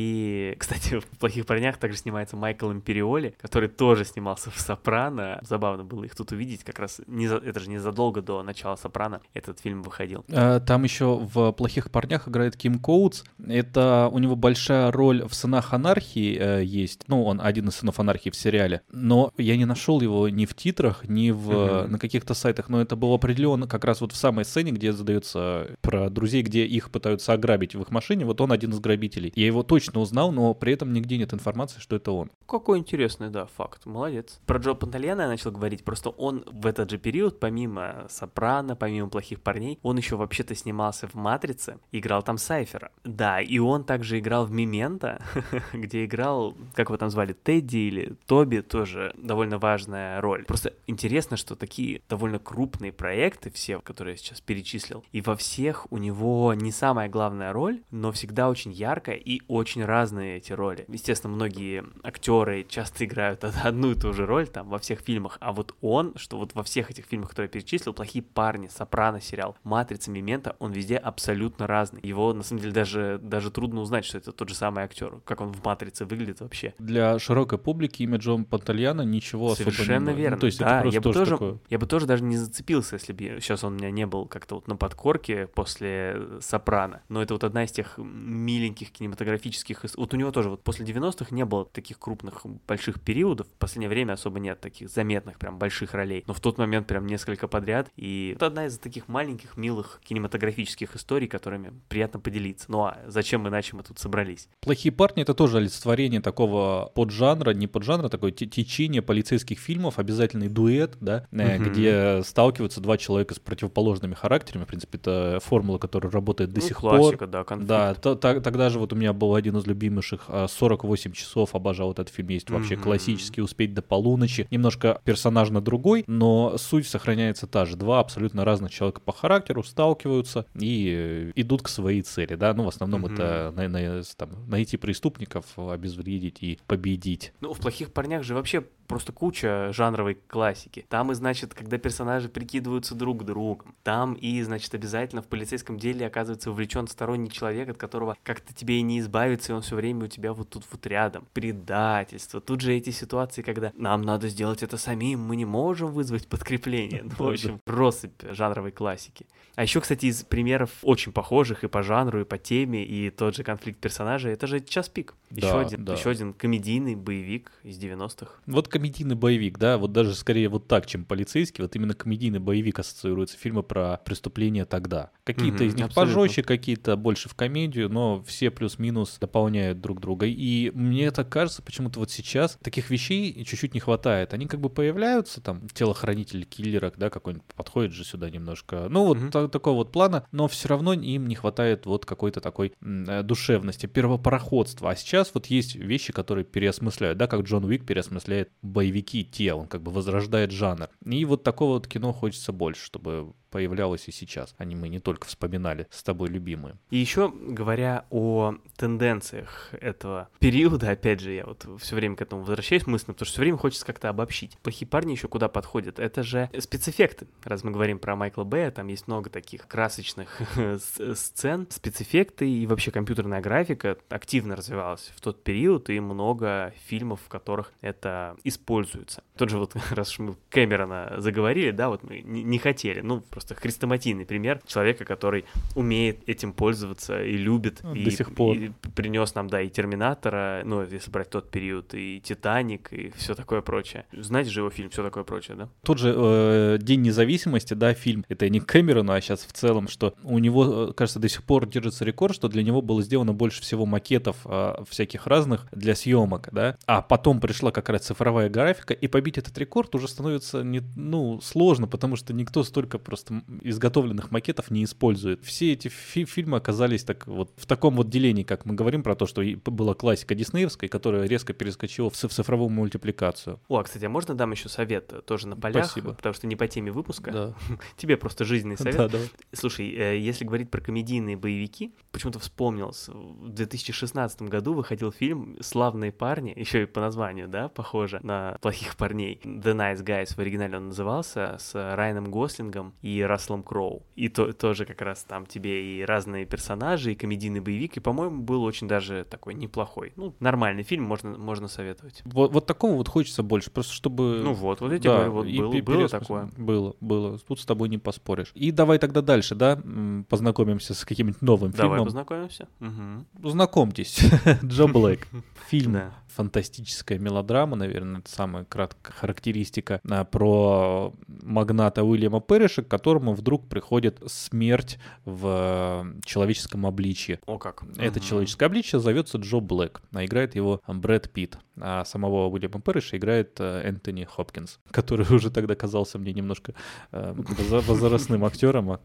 [0.59, 5.39] кстати, в «Плохих парнях» также снимается Майкл Империоли, который тоже снимался в «Сопрано».
[5.43, 9.21] Забавно было их тут увидеть, как раз не за- это же незадолго до начала «Сопрано»
[9.35, 10.25] этот фильм выходил.
[10.33, 13.25] А, Там еще в «Плохих парнях» играет Ким Коутс.
[13.47, 17.05] Это у него большая роль в «Сынах анархии» э, есть.
[17.09, 18.83] Ну, он один из сынов анархии в сериале.
[18.93, 21.93] Но я не нашел его ни в титрах, ни в, э, Мгм.
[21.93, 22.69] на каких-то сайтах.
[22.69, 26.65] Но это было определенно как раз вот в самой сцене, где задается про друзей, где
[26.65, 28.25] их пытаются ограбить в их машине.
[28.25, 29.33] Вот он один из грабителей.
[29.35, 32.31] Я его точно узнал, но при этом нигде нет информации, что это он.
[32.47, 33.87] Какой интересный, да, факт.
[33.87, 34.40] Молодец.
[34.47, 35.85] Про Джо Пантальяна я начал говорить.
[35.85, 41.07] Просто он в этот же период, помимо «Сопрано», помимо «Плохих парней», он еще вообще-то снимался
[41.07, 42.90] в «Матрице», играл там Сайфера.
[43.05, 45.23] Да, и он также играл в «Мементо»,
[45.73, 50.45] где играл, как его там звали, Тедди или Тоби, тоже довольно важная роль.
[50.45, 55.87] Просто интересно, что такие довольно крупные проекты, все, которые я сейчас перечислил, и во всех
[55.90, 60.85] у него не самая главная роль, но всегда очень яркая и очень разные эти роли.
[60.89, 65.39] Естественно, многие актеры часто играют од- одну и ту же роль там во всех фильмах,
[65.41, 69.21] а вот он, что вот во всех этих фильмах, которые я перечислил, «Плохие парни», «Сопрано»
[69.21, 72.01] сериал, «Матрица», «Мемента», он везде абсолютно разный.
[72.03, 75.41] Его, на самом деле, даже, даже трудно узнать, что это тот же самый актер, как
[75.41, 76.75] он в «Матрице» выглядит вообще.
[76.79, 80.17] Для широкой публики имя Джон Пантальяна ничего особо Совершенно не...
[80.17, 80.37] верно.
[80.37, 81.59] Ну, то есть да, это просто я бы тоже тоже, такое...
[81.69, 84.57] я бы тоже даже не зацепился, если бы сейчас он у меня не был как-то
[84.57, 87.03] вот на подкорке после Сопрано.
[87.09, 89.96] Но это вот одна из тех миленьких кинематографических кинематографических...
[89.96, 93.46] Вот у него тоже вот после 90-х не было таких крупных больших периодов.
[93.46, 96.25] В последнее время особо нет таких заметных прям больших ролей.
[96.27, 97.88] Но в тот момент прям несколько подряд.
[97.96, 102.66] И это одна из таких маленьких, милых кинематографических историй, которыми приятно поделиться.
[102.68, 104.49] Ну а зачем иначе мы тут собрались?
[104.61, 110.96] «Плохие парни»— это тоже олицетворение такого поджанра, не поджанра, такое течение полицейских фильмов, обязательный дуэт,
[111.01, 111.64] да, угу.
[111.64, 114.64] где сталкиваются два человека с противоположными характерами.
[114.64, 117.29] В принципе, это формула, которая работает до ну, сих классика, пор.
[117.29, 117.68] да, конфликт.
[117.68, 121.93] Да, то, то, тогда же вот у меня был один из любимейших 48 часов, обожал
[121.93, 122.85] этот фильм, есть вообще угу.
[122.85, 124.47] классический «Успеть до полуночи».
[124.51, 127.77] Немножко персонажно другой, но суть сохраняется та же.
[127.77, 132.69] Два абсолютно разных человека по характеру сталкиваются и идут к своей цели, да, ну, в
[132.69, 133.13] основном угу.
[133.13, 137.33] это на, на, там, найти преступников, обезвредить и победить.
[137.41, 140.85] Ну, в «Плохих парнях» же вообще просто куча жанровой классики.
[140.88, 143.76] Там и, значит, когда персонажи прикидываются друг другом.
[143.85, 148.79] Там и, значит, обязательно в полицейском деле оказывается увлечен сторонний человек, от которого как-то тебе
[148.79, 151.24] и не избавиться, и он все время у тебя вот тут вот рядом.
[151.33, 152.40] Предательство.
[152.40, 157.05] Тут же эти ситуации, когда нам надо сделать это самим, мы не можем вызвать подкрепление.
[157.05, 159.26] Ну, в общем, россыпь жанровой классики.
[159.55, 163.37] А еще, кстати, из примеров очень похожих и по жанру, и по теме, и тот
[163.37, 165.14] же конфликт персонажей, это же «Час пик».
[165.31, 165.94] Еще, да, один, да.
[165.94, 168.33] еще один комедийный боевик из 90-х.
[168.46, 172.79] Вот комедийный боевик, да, вот даже скорее вот так, чем полицейский, вот именно комедийный боевик
[172.79, 175.11] ассоциируется фильмы про преступления тогда.
[175.25, 176.14] Какие-то угу, из них абсолютно.
[176.14, 180.25] пожестче, какие-то больше в комедию, но все плюс-минус дополняют друг друга.
[180.25, 184.33] И мне так кажется, почему-то вот сейчас таких вещей чуть-чуть не хватает.
[184.33, 188.87] Они как бы появляются, там, телохранитель киллера, да, какой-нибудь подходит же сюда немножко.
[188.88, 189.49] Ну, вот угу.
[189.49, 194.90] такого вот плана, но все равно им не хватает вот какой-то такой э, душевности, первопароходства.
[194.90, 199.67] А сейчас вот есть вещи, которые переосмысляют, да, как Джон Уик переосмысляет боевики те, он
[199.67, 200.89] как бы возрождает жанр.
[201.05, 204.55] И вот такого вот кино хочется больше, чтобы появлялось и сейчас.
[204.59, 206.77] Они мы не только вспоминали с тобой любимые.
[206.91, 212.43] И еще говоря о тенденциях этого периода, опять же, я вот все время к этому
[212.43, 214.57] возвращаюсь мысленно, потому что все время хочется как-то обобщить.
[214.63, 215.99] Плохие парни еще куда подходят?
[215.99, 217.27] Это же спецэффекты.
[217.45, 220.41] Раз мы говорим про Майкла Бэя, там есть много таких красочных
[221.15, 227.29] сцен, спецэффекты и вообще компьютерная графика активно развивалась в тот период, и много фильмов, в
[227.29, 229.23] которых это используется.
[229.37, 234.26] Тот же вот, раз мы Кэмерона заговорили, да, вот мы не хотели, ну, просто хрестоматийный
[234.26, 237.81] пример человека, который умеет этим пользоваться и любит.
[237.83, 238.55] Ну, и, до сих пор.
[238.57, 243.35] И принес нам, да, и Терминатора, ну, если брать тот период, и Титаник, и все
[243.35, 244.05] такое прочее.
[244.12, 245.68] Знаете же его фильм «Все такое прочее», да?
[245.83, 250.14] Тот же э, День независимости, да, фильм, это не Кэмерону, а сейчас в целом, что
[250.22, 253.62] у него, э, кажется, до сих пор держится рекорд, что для него было сделано больше
[253.62, 258.92] всего макетов э, всяких разных для съемок, да, а потом пришла как раз цифровая графика,
[258.92, 263.30] и побить этот рекорд уже становится, не, ну, сложно, потому что никто столько просто
[263.62, 265.45] изготовленных макетов не использует.
[265.45, 269.14] Все эти фи- фильмы оказались так вот в таком вот делении, как мы говорим про
[269.14, 273.61] то, что была классика диснеевская, которая резко перескочила в, в цифровую мультипликацию.
[273.69, 275.87] О, а, кстати, а можно дам еще совет тоже на полях?
[275.87, 276.14] Спасибо.
[276.14, 277.31] Потому что не по теме выпуска.
[277.31, 277.55] Да.
[277.97, 278.97] Тебе просто жизненный совет.
[278.97, 279.19] Да, да.
[279.53, 286.12] Слушай, э, если говорить про комедийные боевики, почему-то вспомнилось, в 2016 году выходил фильм «Славные
[286.12, 289.40] парни», еще и по названию, да, похоже на «Плохих парней».
[289.45, 294.03] «The Nice Guys» в оригинале он назывался, с Райаном Гослингом и Расселом Кроу.
[294.17, 298.43] И то, тоже как раз там тебе и разные персонажи, и комедийный боевик, и, по-моему,
[298.43, 300.13] был очень даже такой неплохой.
[300.17, 302.23] Ну, нормальный фильм, можно, можно советовать.
[302.25, 304.41] Вот, вот такого вот хочется больше, просто чтобы...
[304.43, 306.51] Ну вот, вот эти да, говорю, вот и было, было такое.
[306.57, 307.39] Было, было.
[307.39, 308.53] Тут с тобой не поспоришь.
[308.55, 309.81] И давай тогда дальше, да,
[310.29, 311.99] познакомимся с каким-нибудь новым давай фильмом.
[311.99, 312.69] Давай познакомимся.
[312.81, 313.51] Угу.
[313.51, 314.21] Знакомьтесь,
[314.65, 315.27] Джо Блэк.
[315.69, 323.35] Фильм фантастическая мелодрама, наверное, это самая краткая характеристика, а, про магната Уильяма Перриша, к которому
[323.35, 327.40] вдруг приходит смерть в человеческом обличье.
[327.44, 327.83] О как.
[327.98, 328.26] Это угу.
[328.26, 333.61] человеческое обличье зовется Джо Блэк, а играет его Брэд Питт, а самого Уильяма Перриша играет
[333.61, 336.72] э, Энтони Хопкинс, который уже тогда казался мне немножко
[337.12, 339.00] э, возрастным актером, а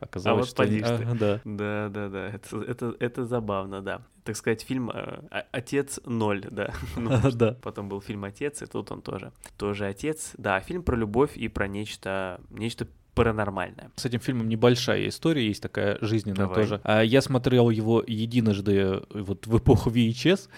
[0.00, 0.86] оказалось, а вот что...
[0.86, 1.40] А, да.
[1.44, 4.02] да, да, да, это, это, это забавно, да.
[4.24, 6.72] Так сказать, фильм э, «Отец ноль», да.
[6.96, 7.56] ну, да.
[7.62, 10.32] Потом был фильм «Отец», и тут он тоже, тоже отец.
[10.38, 13.90] Да, фильм про любовь и про нечто, нечто паранормальное.
[13.96, 16.54] С этим фильмом небольшая история, есть такая жизненная Давай.
[16.54, 16.80] тоже.
[16.84, 20.48] А, я смотрел его единожды э, вот в эпоху VHS.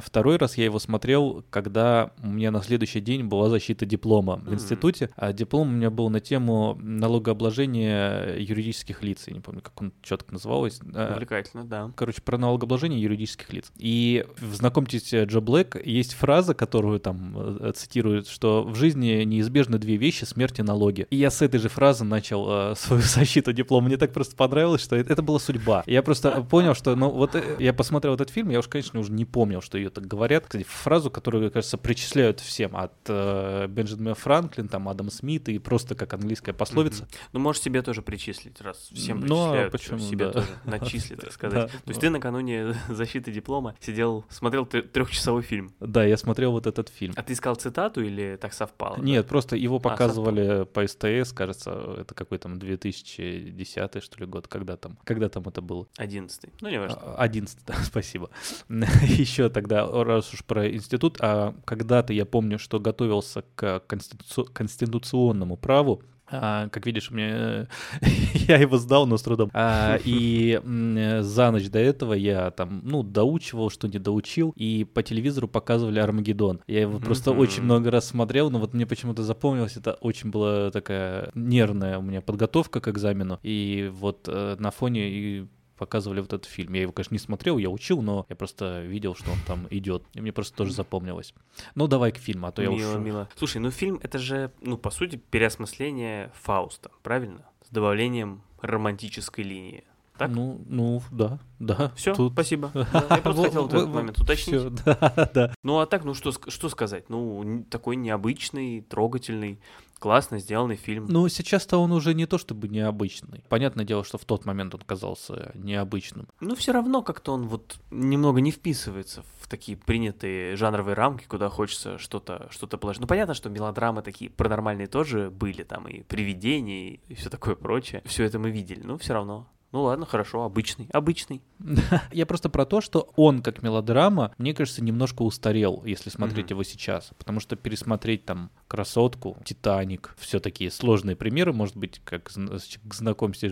[0.00, 4.52] Второй раз я его смотрел, когда у меня на следующий день была защита диплома в
[4.52, 5.10] институте.
[5.16, 9.24] А диплом у меня был на тему налогообложения юридических лиц.
[9.26, 10.80] Я не помню, как он четко называлось.
[10.94, 11.92] А, Увлекательно, да.
[11.96, 13.72] Короче, про налогообложение юридических лиц.
[13.76, 19.22] И в «Знакомьтесь, э, Джо Блэк» есть фраза, которую там э, цитируют, что в жизни
[19.24, 21.06] неизбежны две вещи— смерть и налоги.
[21.10, 23.86] И я с этой же фразы начал э, свою защиту диплома.
[23.86, 25.84] Мне так просто понравилось, что это, это была судьба.
[25.86, 29.12] Я просто понял, что, ну, вот э, я посмотрел этот фильм, я уж, конечно, уже
[29.12, 30.46] не помнил, что ее так говорят.
[30.46, 35.94] Кстати, фразу, которую, кажется, причисляют всем от э, Бенджамина Франклин, там, Адам Смит и просто
[35.94, 37.04] как английская пословица.
[37.04, 37.28] Mm-hmm.
[37.34, 40.32] Ну, можешь себе тоже причислить, раз всем Ну, а причисляют, почему, себе да.
[40.32, 41.70] тоже начисли, так сказать.
[41.70, 45.72] То есть ты накануне защиты диплома сидел, смотрел трехчасовой фильм.
[45.78, 47.14] Да, я смотрел вот этот фильм.
[47.16, 48.96] А ты искал цитату или так совпало?
[48.96, 51.67] Нет, просто его А, показывали по СТС, кажется,
[52.00, 55.86] это какой там 2010 что ли год, когда там, когда там это было?
[55.96, 56.52] Одиннадцатый.
[56.60, 56.98] Ну, не важно.
[57.00, 58.30] А, 11, да, спасибо.
[58.68, 65.56] Еще тогда, раз уж про институт, а когда-то я помню, что готовился к конституци- конституционному
[65.56, 67.68] праву, а, как видишь, мне
[68.48, 69.50] я его сдал, но с трудом.
[69.54, 74.84] А, и м, за ночь до этого я там, ну, доучивал, что не доучил, и
[74.84, 76.60] по телевизору показывали Армагеддон.
[76.66, 80.70] Я его просто очень много раз смотрел, но вот мне почему-то запомнилось, это очень была
[80.70, 85.46] такая нервная у меня подготовка к экзамену, и вот э, на фоне и
[85.78, 86.74] показывали вот этот фильм.
[86.74, 90.02] Я его, конечно, не смотрел, я учил, но я просто видел, что он там идет.
[90.14, 91.34] И мне просто тоже запомнилось.
[91.74, 92.98] Ну, давай к фильму, а то я мило, уж...
[92.98, 93.28] мило.
[93.36, 97.44] Слушай, ну фильм это же, ну, по сути, переосмысление Фауста, правильно?
[97.66, 99.84] С добавлением романтической линии.
[100.18, 100.30] Так?
[100.30, 101.92] Ну, ну, да, да.
[101.94, 102.72] Все, тут- спасибо.
[102.74, 104.56] Да, я просто хотел вот этот момент уточнить.
[104.56, 105.54] Всё, да, да.
[105.62, 107.08] Ну а так, ну что, что сказать?
[107.08, 109.60] Ну, такой необычный, трогательный,
[109.98, 111.06] классно сделанный фильм.
[111.08, 113.44] Ну, сейчас-то он уже не то чтобы необычный.
[113.48, 116.28] Понятное дело, что в тот момент он казался необычным.
[116.40, 121.48] Но все равно как-то он вот немного не вписывается в такие принятые жанровые рамки, куда
[121.48, 123.00] хочется что-то что положить.
[123.00, 128.02] Ну, понятно, что мелодрамы такие паранормальные тоже были, там и привидения, и все такое прочее.
[128.04, 129.46] Все это мы видели, но все равно.
[129.70, 131.42] Ну ладно, хорошо, обычный, обычный.
[132.12, 136.54] Я просто про то, что он, как мелодрама, мне кажется, немножко устарел, если смотреть Мгм.
[136.54, 137.10] его сейчас.
[137.18, 142.78] Потому что пересмотреть там «Красотку», «Титаник», все такие сложные примеры, может быть, как зн- с-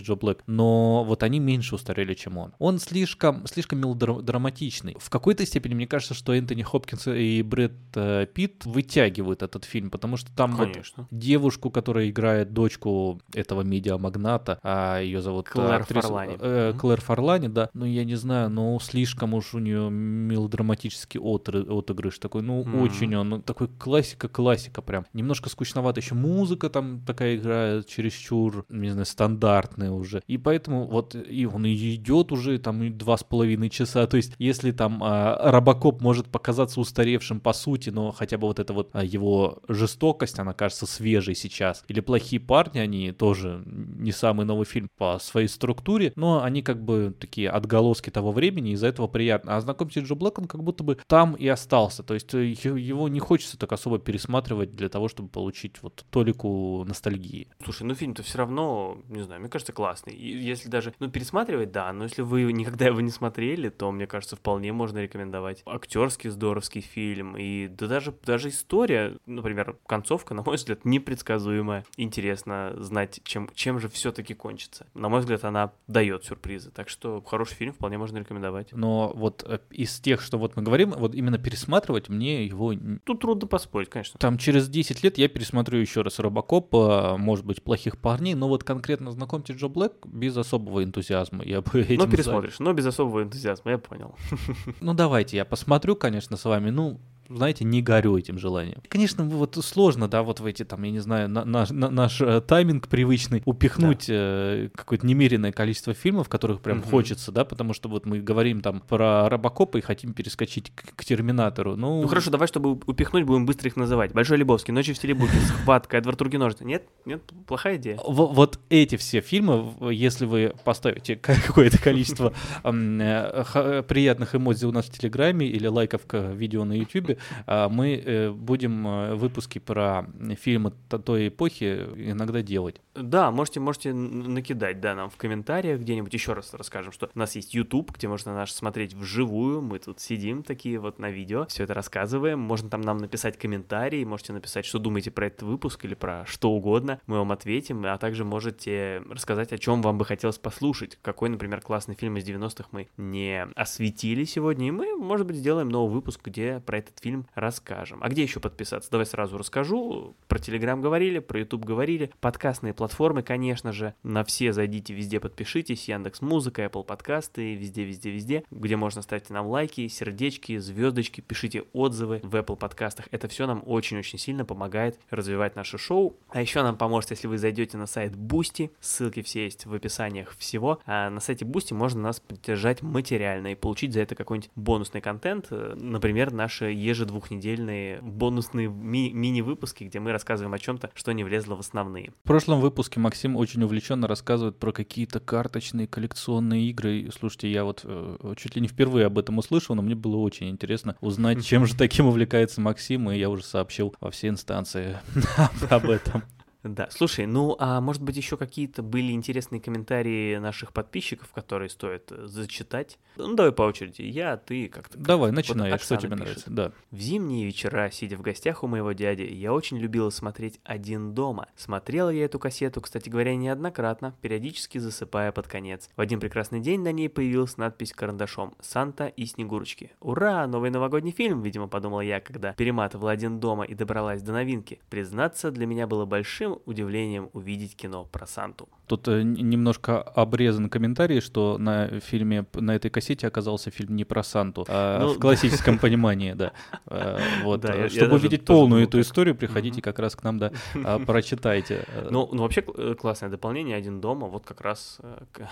[0.00, 2.54] Джо Блэк, но вот они меньше устарели, чем он.
[2.58, 4.96] Он слишком, слишком мелодраматичный.
[4.98, 9.90] В какой-то степени мне кажется, что Энтони Хопкинс и Брэд э, Питт вытягивают этот фильм,
[9.90, 10.68] потому что там вот
[11.10, 16.36] девушку, которая играет дочку этого медиамагната, а ее зовут Клэр актриса- Фарлани.
[16.40, 16.72] э.
[16.78, 17.70] Клэр Фарлани, да.
[17.74, 22.42] Ну, я не знаю, но слишком уж у нее мелодраматический отры- отыгрыш такой.
[22.42, 22.82] Ну, Мгм.
[22.82, 25.06] очень он, ну, такой классика-классика прям.
[25.12, 26.00] Немножко скучновато.
[26.00, 30.22] Еще музыка там такая играет, чересчур, не знаю, стандартная уже.
[30.26, 34.06] И поэтому вот и он и идет уже там два с половиной часа.
[34.06, 38.58] То есть, если там а, Робокоп может показаться устаревшим по сути, но хотя бы вот
[38.58, 41.82] эта вот а, его жестокость, она кажется свежей сейчас.
[41.88, 46.82] Или плохие парни, они тоже не самый новый фильм по своей структуре, но они как
[46.82, 49.56] бы такие отголоски того времени, из-за этого приятно.
[49.56, 52.02] А знакомьтесь, Джо Блэк, он как будто бы там и остался.
[52.02, 56.84] То есть э, его не хочется так особо пересматривать для того, чтобы получить вот толику
[56.84, 57.48] ностальгии.
[57.64, 60.14] Слушай, ну фильм-то все равно, не знаю, мне кажется, классный.
[60.14, 64.06] И если даже, ну, пересматривать, да, но если вы никогда его не смотрели, то, мне
[64.06, 65.62] кажется, вполне можно рекомендовать.
[65.66, 71.84] Актерский здоровский фильм, и да даже, даже история, например, концовка, на мой взгляд, непредсказуемая.
[71.96, 74.86] Интересно знать, чем, чем же все-таки кончится.
[74.94, 76.70] На мой взгляд, она дает сюрпризы.
[76.70, 78.72] Так что хороший фильм вполне можно рекомендовать.
[78.72, 82.74] Но вот э, из тех, что вот мы говорим, вот именно пересматривать мне его
[83.04, 84.18] Тут трудно поспорить, конечно.
[84.18, 88.48] Там через 10 лет я пересмотрю еще раз Робокоп, а, может быть, плохих парней, но
[88.48, 91.44] вот конкретно знакомьте Джо Блэк без особого энтузиазма.
[91.44, 94.14] Я бы этим Но за- пересмотришь, но без особого энтузиазма, я понял.
[94.80, 96.70] Ну давайте, я посмотрю, конечно, с вами.
[96.70, 98.78] Ну, знаете, не горю этим желанием.
[98.88, 102.20] Конечно, вот сложно, да, вот в эти там, я не знаю, на- наш, на- наш
[102.20, 106.88] э, тайминг привычный упихнуть э, какое-то немеренное количество фильмов, которых прям Мгм.
[106.90, 111.04] хочется, да, потому что вот мы говорим там про Робокопа и хотим перескочить к, к
[111.04, 111.76] Терминатору.
[111.76, 114.12] Ну, Ну хорошо, давай, чтобы упихнуть, будем быстро их называть.
[114.12, 116.64] Большой Лебовский, Ночи в стиле буки, Схватка, Эдвард ножницы.
[116.64, 116.84] Нет?
[117.04, 117.22] Нет?
[117.46, 117.96] Плохая идея.
[117.98, 122.32] В- вот эти все фильмы, если вы поставите ка- какое-то количество
[122.64, 127.15] э, приятных эмодзи у нас в Телеграме или лайков к видео на Ютубе,
[127.46, 130.06] а, мы э, будем э, выпуски про
[130.40, 130.72] фильмы
[131.04, 132.80] той эпохи иногда делать.
[132.94, 136.12] Да, можете, можете накидать, да, нам в комментариях где-нибудь.
[136.12, 139.60] Еще раз расскажем, что у нас есть YouTube, где можно наш смотреть вживую.
[139.60, 142.38] Мы тут сидим такие вот на видео, все это рассказываем.
[142.40, 146.50] Можно там нам написать комментарии, можете написать, что думаете про этот выпуск или про что
[146.50, 147.00] угодно.
[147.06, 150.98] Мы вам ответим, а также можете рассказать, о чем вам бы хотелось послушать.
[151.02, 154.68] Какой, например, классный фильм из 90-х мы не осветили сегодня.
[154.68, 158.00] И мы, может быть, сделаем новый выпуск, где про этот фильм фильм расскажем.
[158.02, 158.90] А где еще подписаться?
[158.90, 160.16] Давай сразу расскажу.
[160.26, 162.10] Про Телеграм говорили, про Ютуб говорили.
[162.20, 163.94] Подкастные платформы, конечно же.
[164.02, 165.88] На все зайдите, везде подпишитесь.
[165.88, 168.42] Яндекс Музыка, Apple подкасты, везде, везде, везде.
[168.50, 173.06] Где можно ставить нам лайки, сердечки, звездочки, пишите отзывы в Apple подкастах.
[173.12, 176.16] Это все нам очень-очень сильно помогает развивать наше шоу.
[176.30, 178.72] А еще нам поможет, если вы зайдете на сайт Boosty.
[178.80, 180.80] Ссылки все есть в описаниях всего.
[180.86, 185.52] А на сайте Boosty можно нас поддержать материально и получить за это какой-нибудь бонусный контент.
[185.52, 191.60] Например, наши ежедвухнедельные бонусные ми- мини-выпуски, где мы рассказываем о чем-то, что не влезло в
[191.60, 192.12] основные.
[192.24, 197.08] В прошлом выпуске Максим очень увлеченно рассказывает про какие-то карточные коллекционные игры.
[197.16, 200.48] Слушайте, я вот э, чуть ли не впервые об этом услышал, но мне было очень
[200.48, 204.98] интересно узнать, чем же таким увлекается Максим, и я уже сообщил во все инстанции
[205.70, 206.22] об этом.
[206.68, 212.10] Да, слушай, ну а может быть еще какие-то были интересные комментарии наших подписчиков, которые стоит
[212.10, 212.98] э, зачитать?
[213.16, 214.98] Ну давай по очереди, я, ты как-то.
[214.98, 215.36] Давай, как...
[215.36, 216.20] начинай, вот что тебе пишет.
[216.20, 216.72] нравится, да.
[216.90, 221.48] В зимние вечера, сидя в гостях у моего дяди, я очень любила смотреть «Один дома».
[221.56, 225.88] Смотрела я эту кассету, кстати говоря, неоднократно, периодически засыпая под конец.
[225.96, 229.92] В один прекрасный день на ней появилась надпись карандашом «Санта и Снегурочки».
[230.00, 234.80] Ура, новый новогодний фильм, видимо, подумала я, когда перематывала «Один дома» и добралась до новинки.
[234.90, 238.68] Признаться, для меня было большим удивлением увидеть кино про Санту.
[238.86, 244.22] Тут э, немножко обрезан комментарий, что на фильме, на этой кассете оказался фильм не про
[244.22, 246.52] Санту, а ну, в классическом понимании, да.
[246.88, 247.64] Э, вот.
[247.64, 250.52] Э, чтобы увидеть полную эту историю, приходите как раз к нам, да,
[250.84, 251.84] а, прочитайте.
[252.10, 254.98] Ну, ну, вообще классное дополнение «Один дома», вот как раз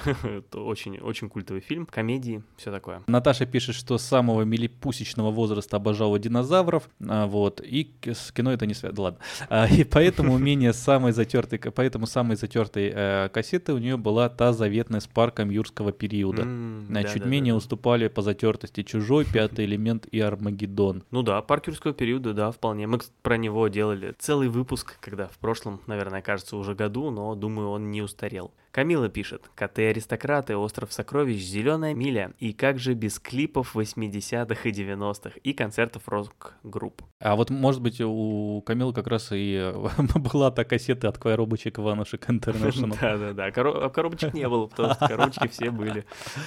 [0.53, 3.03] очень, культовый фильм, комедии, все такое.
[3.07, 8.67] Наташа пишет, что с самого милипусечного возраста обожала динозавров, а, вот, и с кино это
[8.67, 9.21] не связано, ладно.
[9.49, 15.01] А, и поэтому умение самой затертой, поэтому самой затертой кассеты у нее была та заветная
[15.01, 16.43] с парком юрского периода.
[16.43, 17.59] Mm, да, Чуть да, менее да.
[17.59, 21.03] уступали по затертости Чужой, Пятый элемент и Армагеддон.
[21.11, 22.87] Ну да, парк юрского периода, да, вполне.
[22.87, 27.71] Мы про него делали целый выпуск, когда в прошлом, наверное, кажется, уже году, но думаю,
[27.71, 28.53] он не устарел.
[28.75, 32.33] Камила пишет, коты-аристократы, остров сокровищ, зеленая миля.
[32.41, 37.03] И как же без клипов 80-х и 90-х и концертов рок-групп.
[37.21, 39.73] А вот, может быть, у Камилы как раз и
[40.17, 42.99] была та кассета от коробочек Иванушек International.
[43.01, 46.05] Да-да-да, а коробочек не было, потому что коробочки все были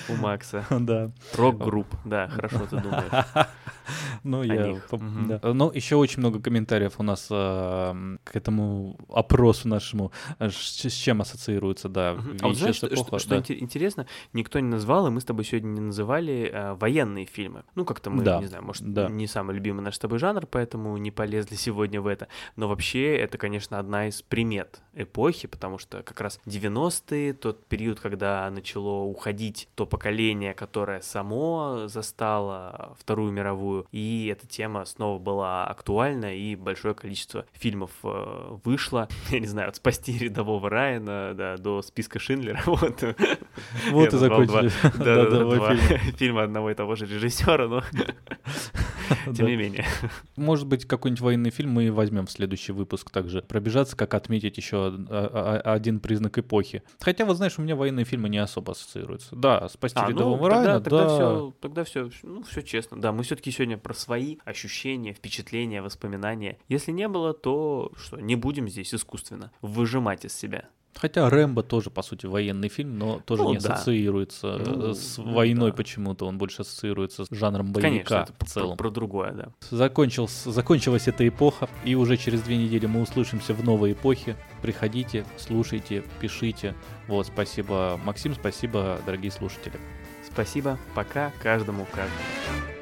[0.10, 0.66] у Макса.
[0.88, 1.12] Да.
[1.34, 3.48] Рок-групп, да, хорошо ты думаешь.
[4.24, 4.76] Ну, я...
[5.44, 12.17] Ну, еще очень много комментариев у нас к этому опросу нашему, с чем ассоциируется, да,
[12.42, 13.44] а вот знаешь, что, эпоха, что, да.
[13.44, 17.64] что интересно, никто не назвал, и мы с тобой сегодня не называли э, военные фильмы.
[17.76, 18.40] Ну, как-то мы, да.
[18.40, 19.10] не знаю, может, да.
[19.10, 22.28] не самый любимый наш с тобой жанр, поэтому не полезли сегодня в это.
[22.56, 28.00] Но вообще это, конечно, одна из примет эпохи, потому что как раз 90-е, тот период,
[28.00, 35.66] когда начало уходить то поколение, которое само застало Вторую мировую, и эта тема снова была
[35.68, 39.08] актуальна, и большое количество фильмов э, вышло.
[39.30, 42.62] Я не знаю, от «Спасти рядового Райана» да, до списка списка Шиндлера.
[42.68, 43.04] Вот,
[43.92, 44.72] вот и закончили.
[44.98, 45.76] Да, да, два
[46.18, 47.84] фильма одного и того же режиссера, но
[49.34, 49.86] тем не менее.
[50.36, 53.42] Может быть, какой-нибудь военный фильм мы возьмем в следующий выпуск также.
[53.42, 56.84] Пробежаться, как отметить еще а, а, один признак эпохи.
[57.00, 59.36] Хотя, вот знаешь, у меня военные фильмы не особо ассоциируются.
[59.36, 61.08] Да, спасти а, рядового ну, Райана, тогда, да.
[61.08, 63.00] Все, тогда все, ну, все честно.
[63.00, 66.58] Да, мы все-таки сегодня про свои ощущения, впечатления, воспоминания.
[66.68, 70.70] Если не было, то что, не будем здесь искусственно выжимать из себя.
[71.00, 73.74] Хотя Рэмбо тоже, по сути, военный фильм, но тоже ну, не да.
[73.74, 75.78] ассоциируется ну, с войной да.
[75.78, 76.26] почему-то.
[76.26, 78.78] Он больше ассоциируется с жанром боевика Конечно, это в целом.
[78.78, 79.50] Про, про другое, да.
[79.70, 84.36] Закончился, закончилась эта эпоха, и уже через две недели мы услышимся в новой эпохе.
[84.62, 86.76] Приходите, слушайте, пишите.
[87.08, 89.80] Вот, спасибо, Максим, спасибо, дорогие слушатели.
[90.26, 92.77] Спасибо, пока каждому каждому.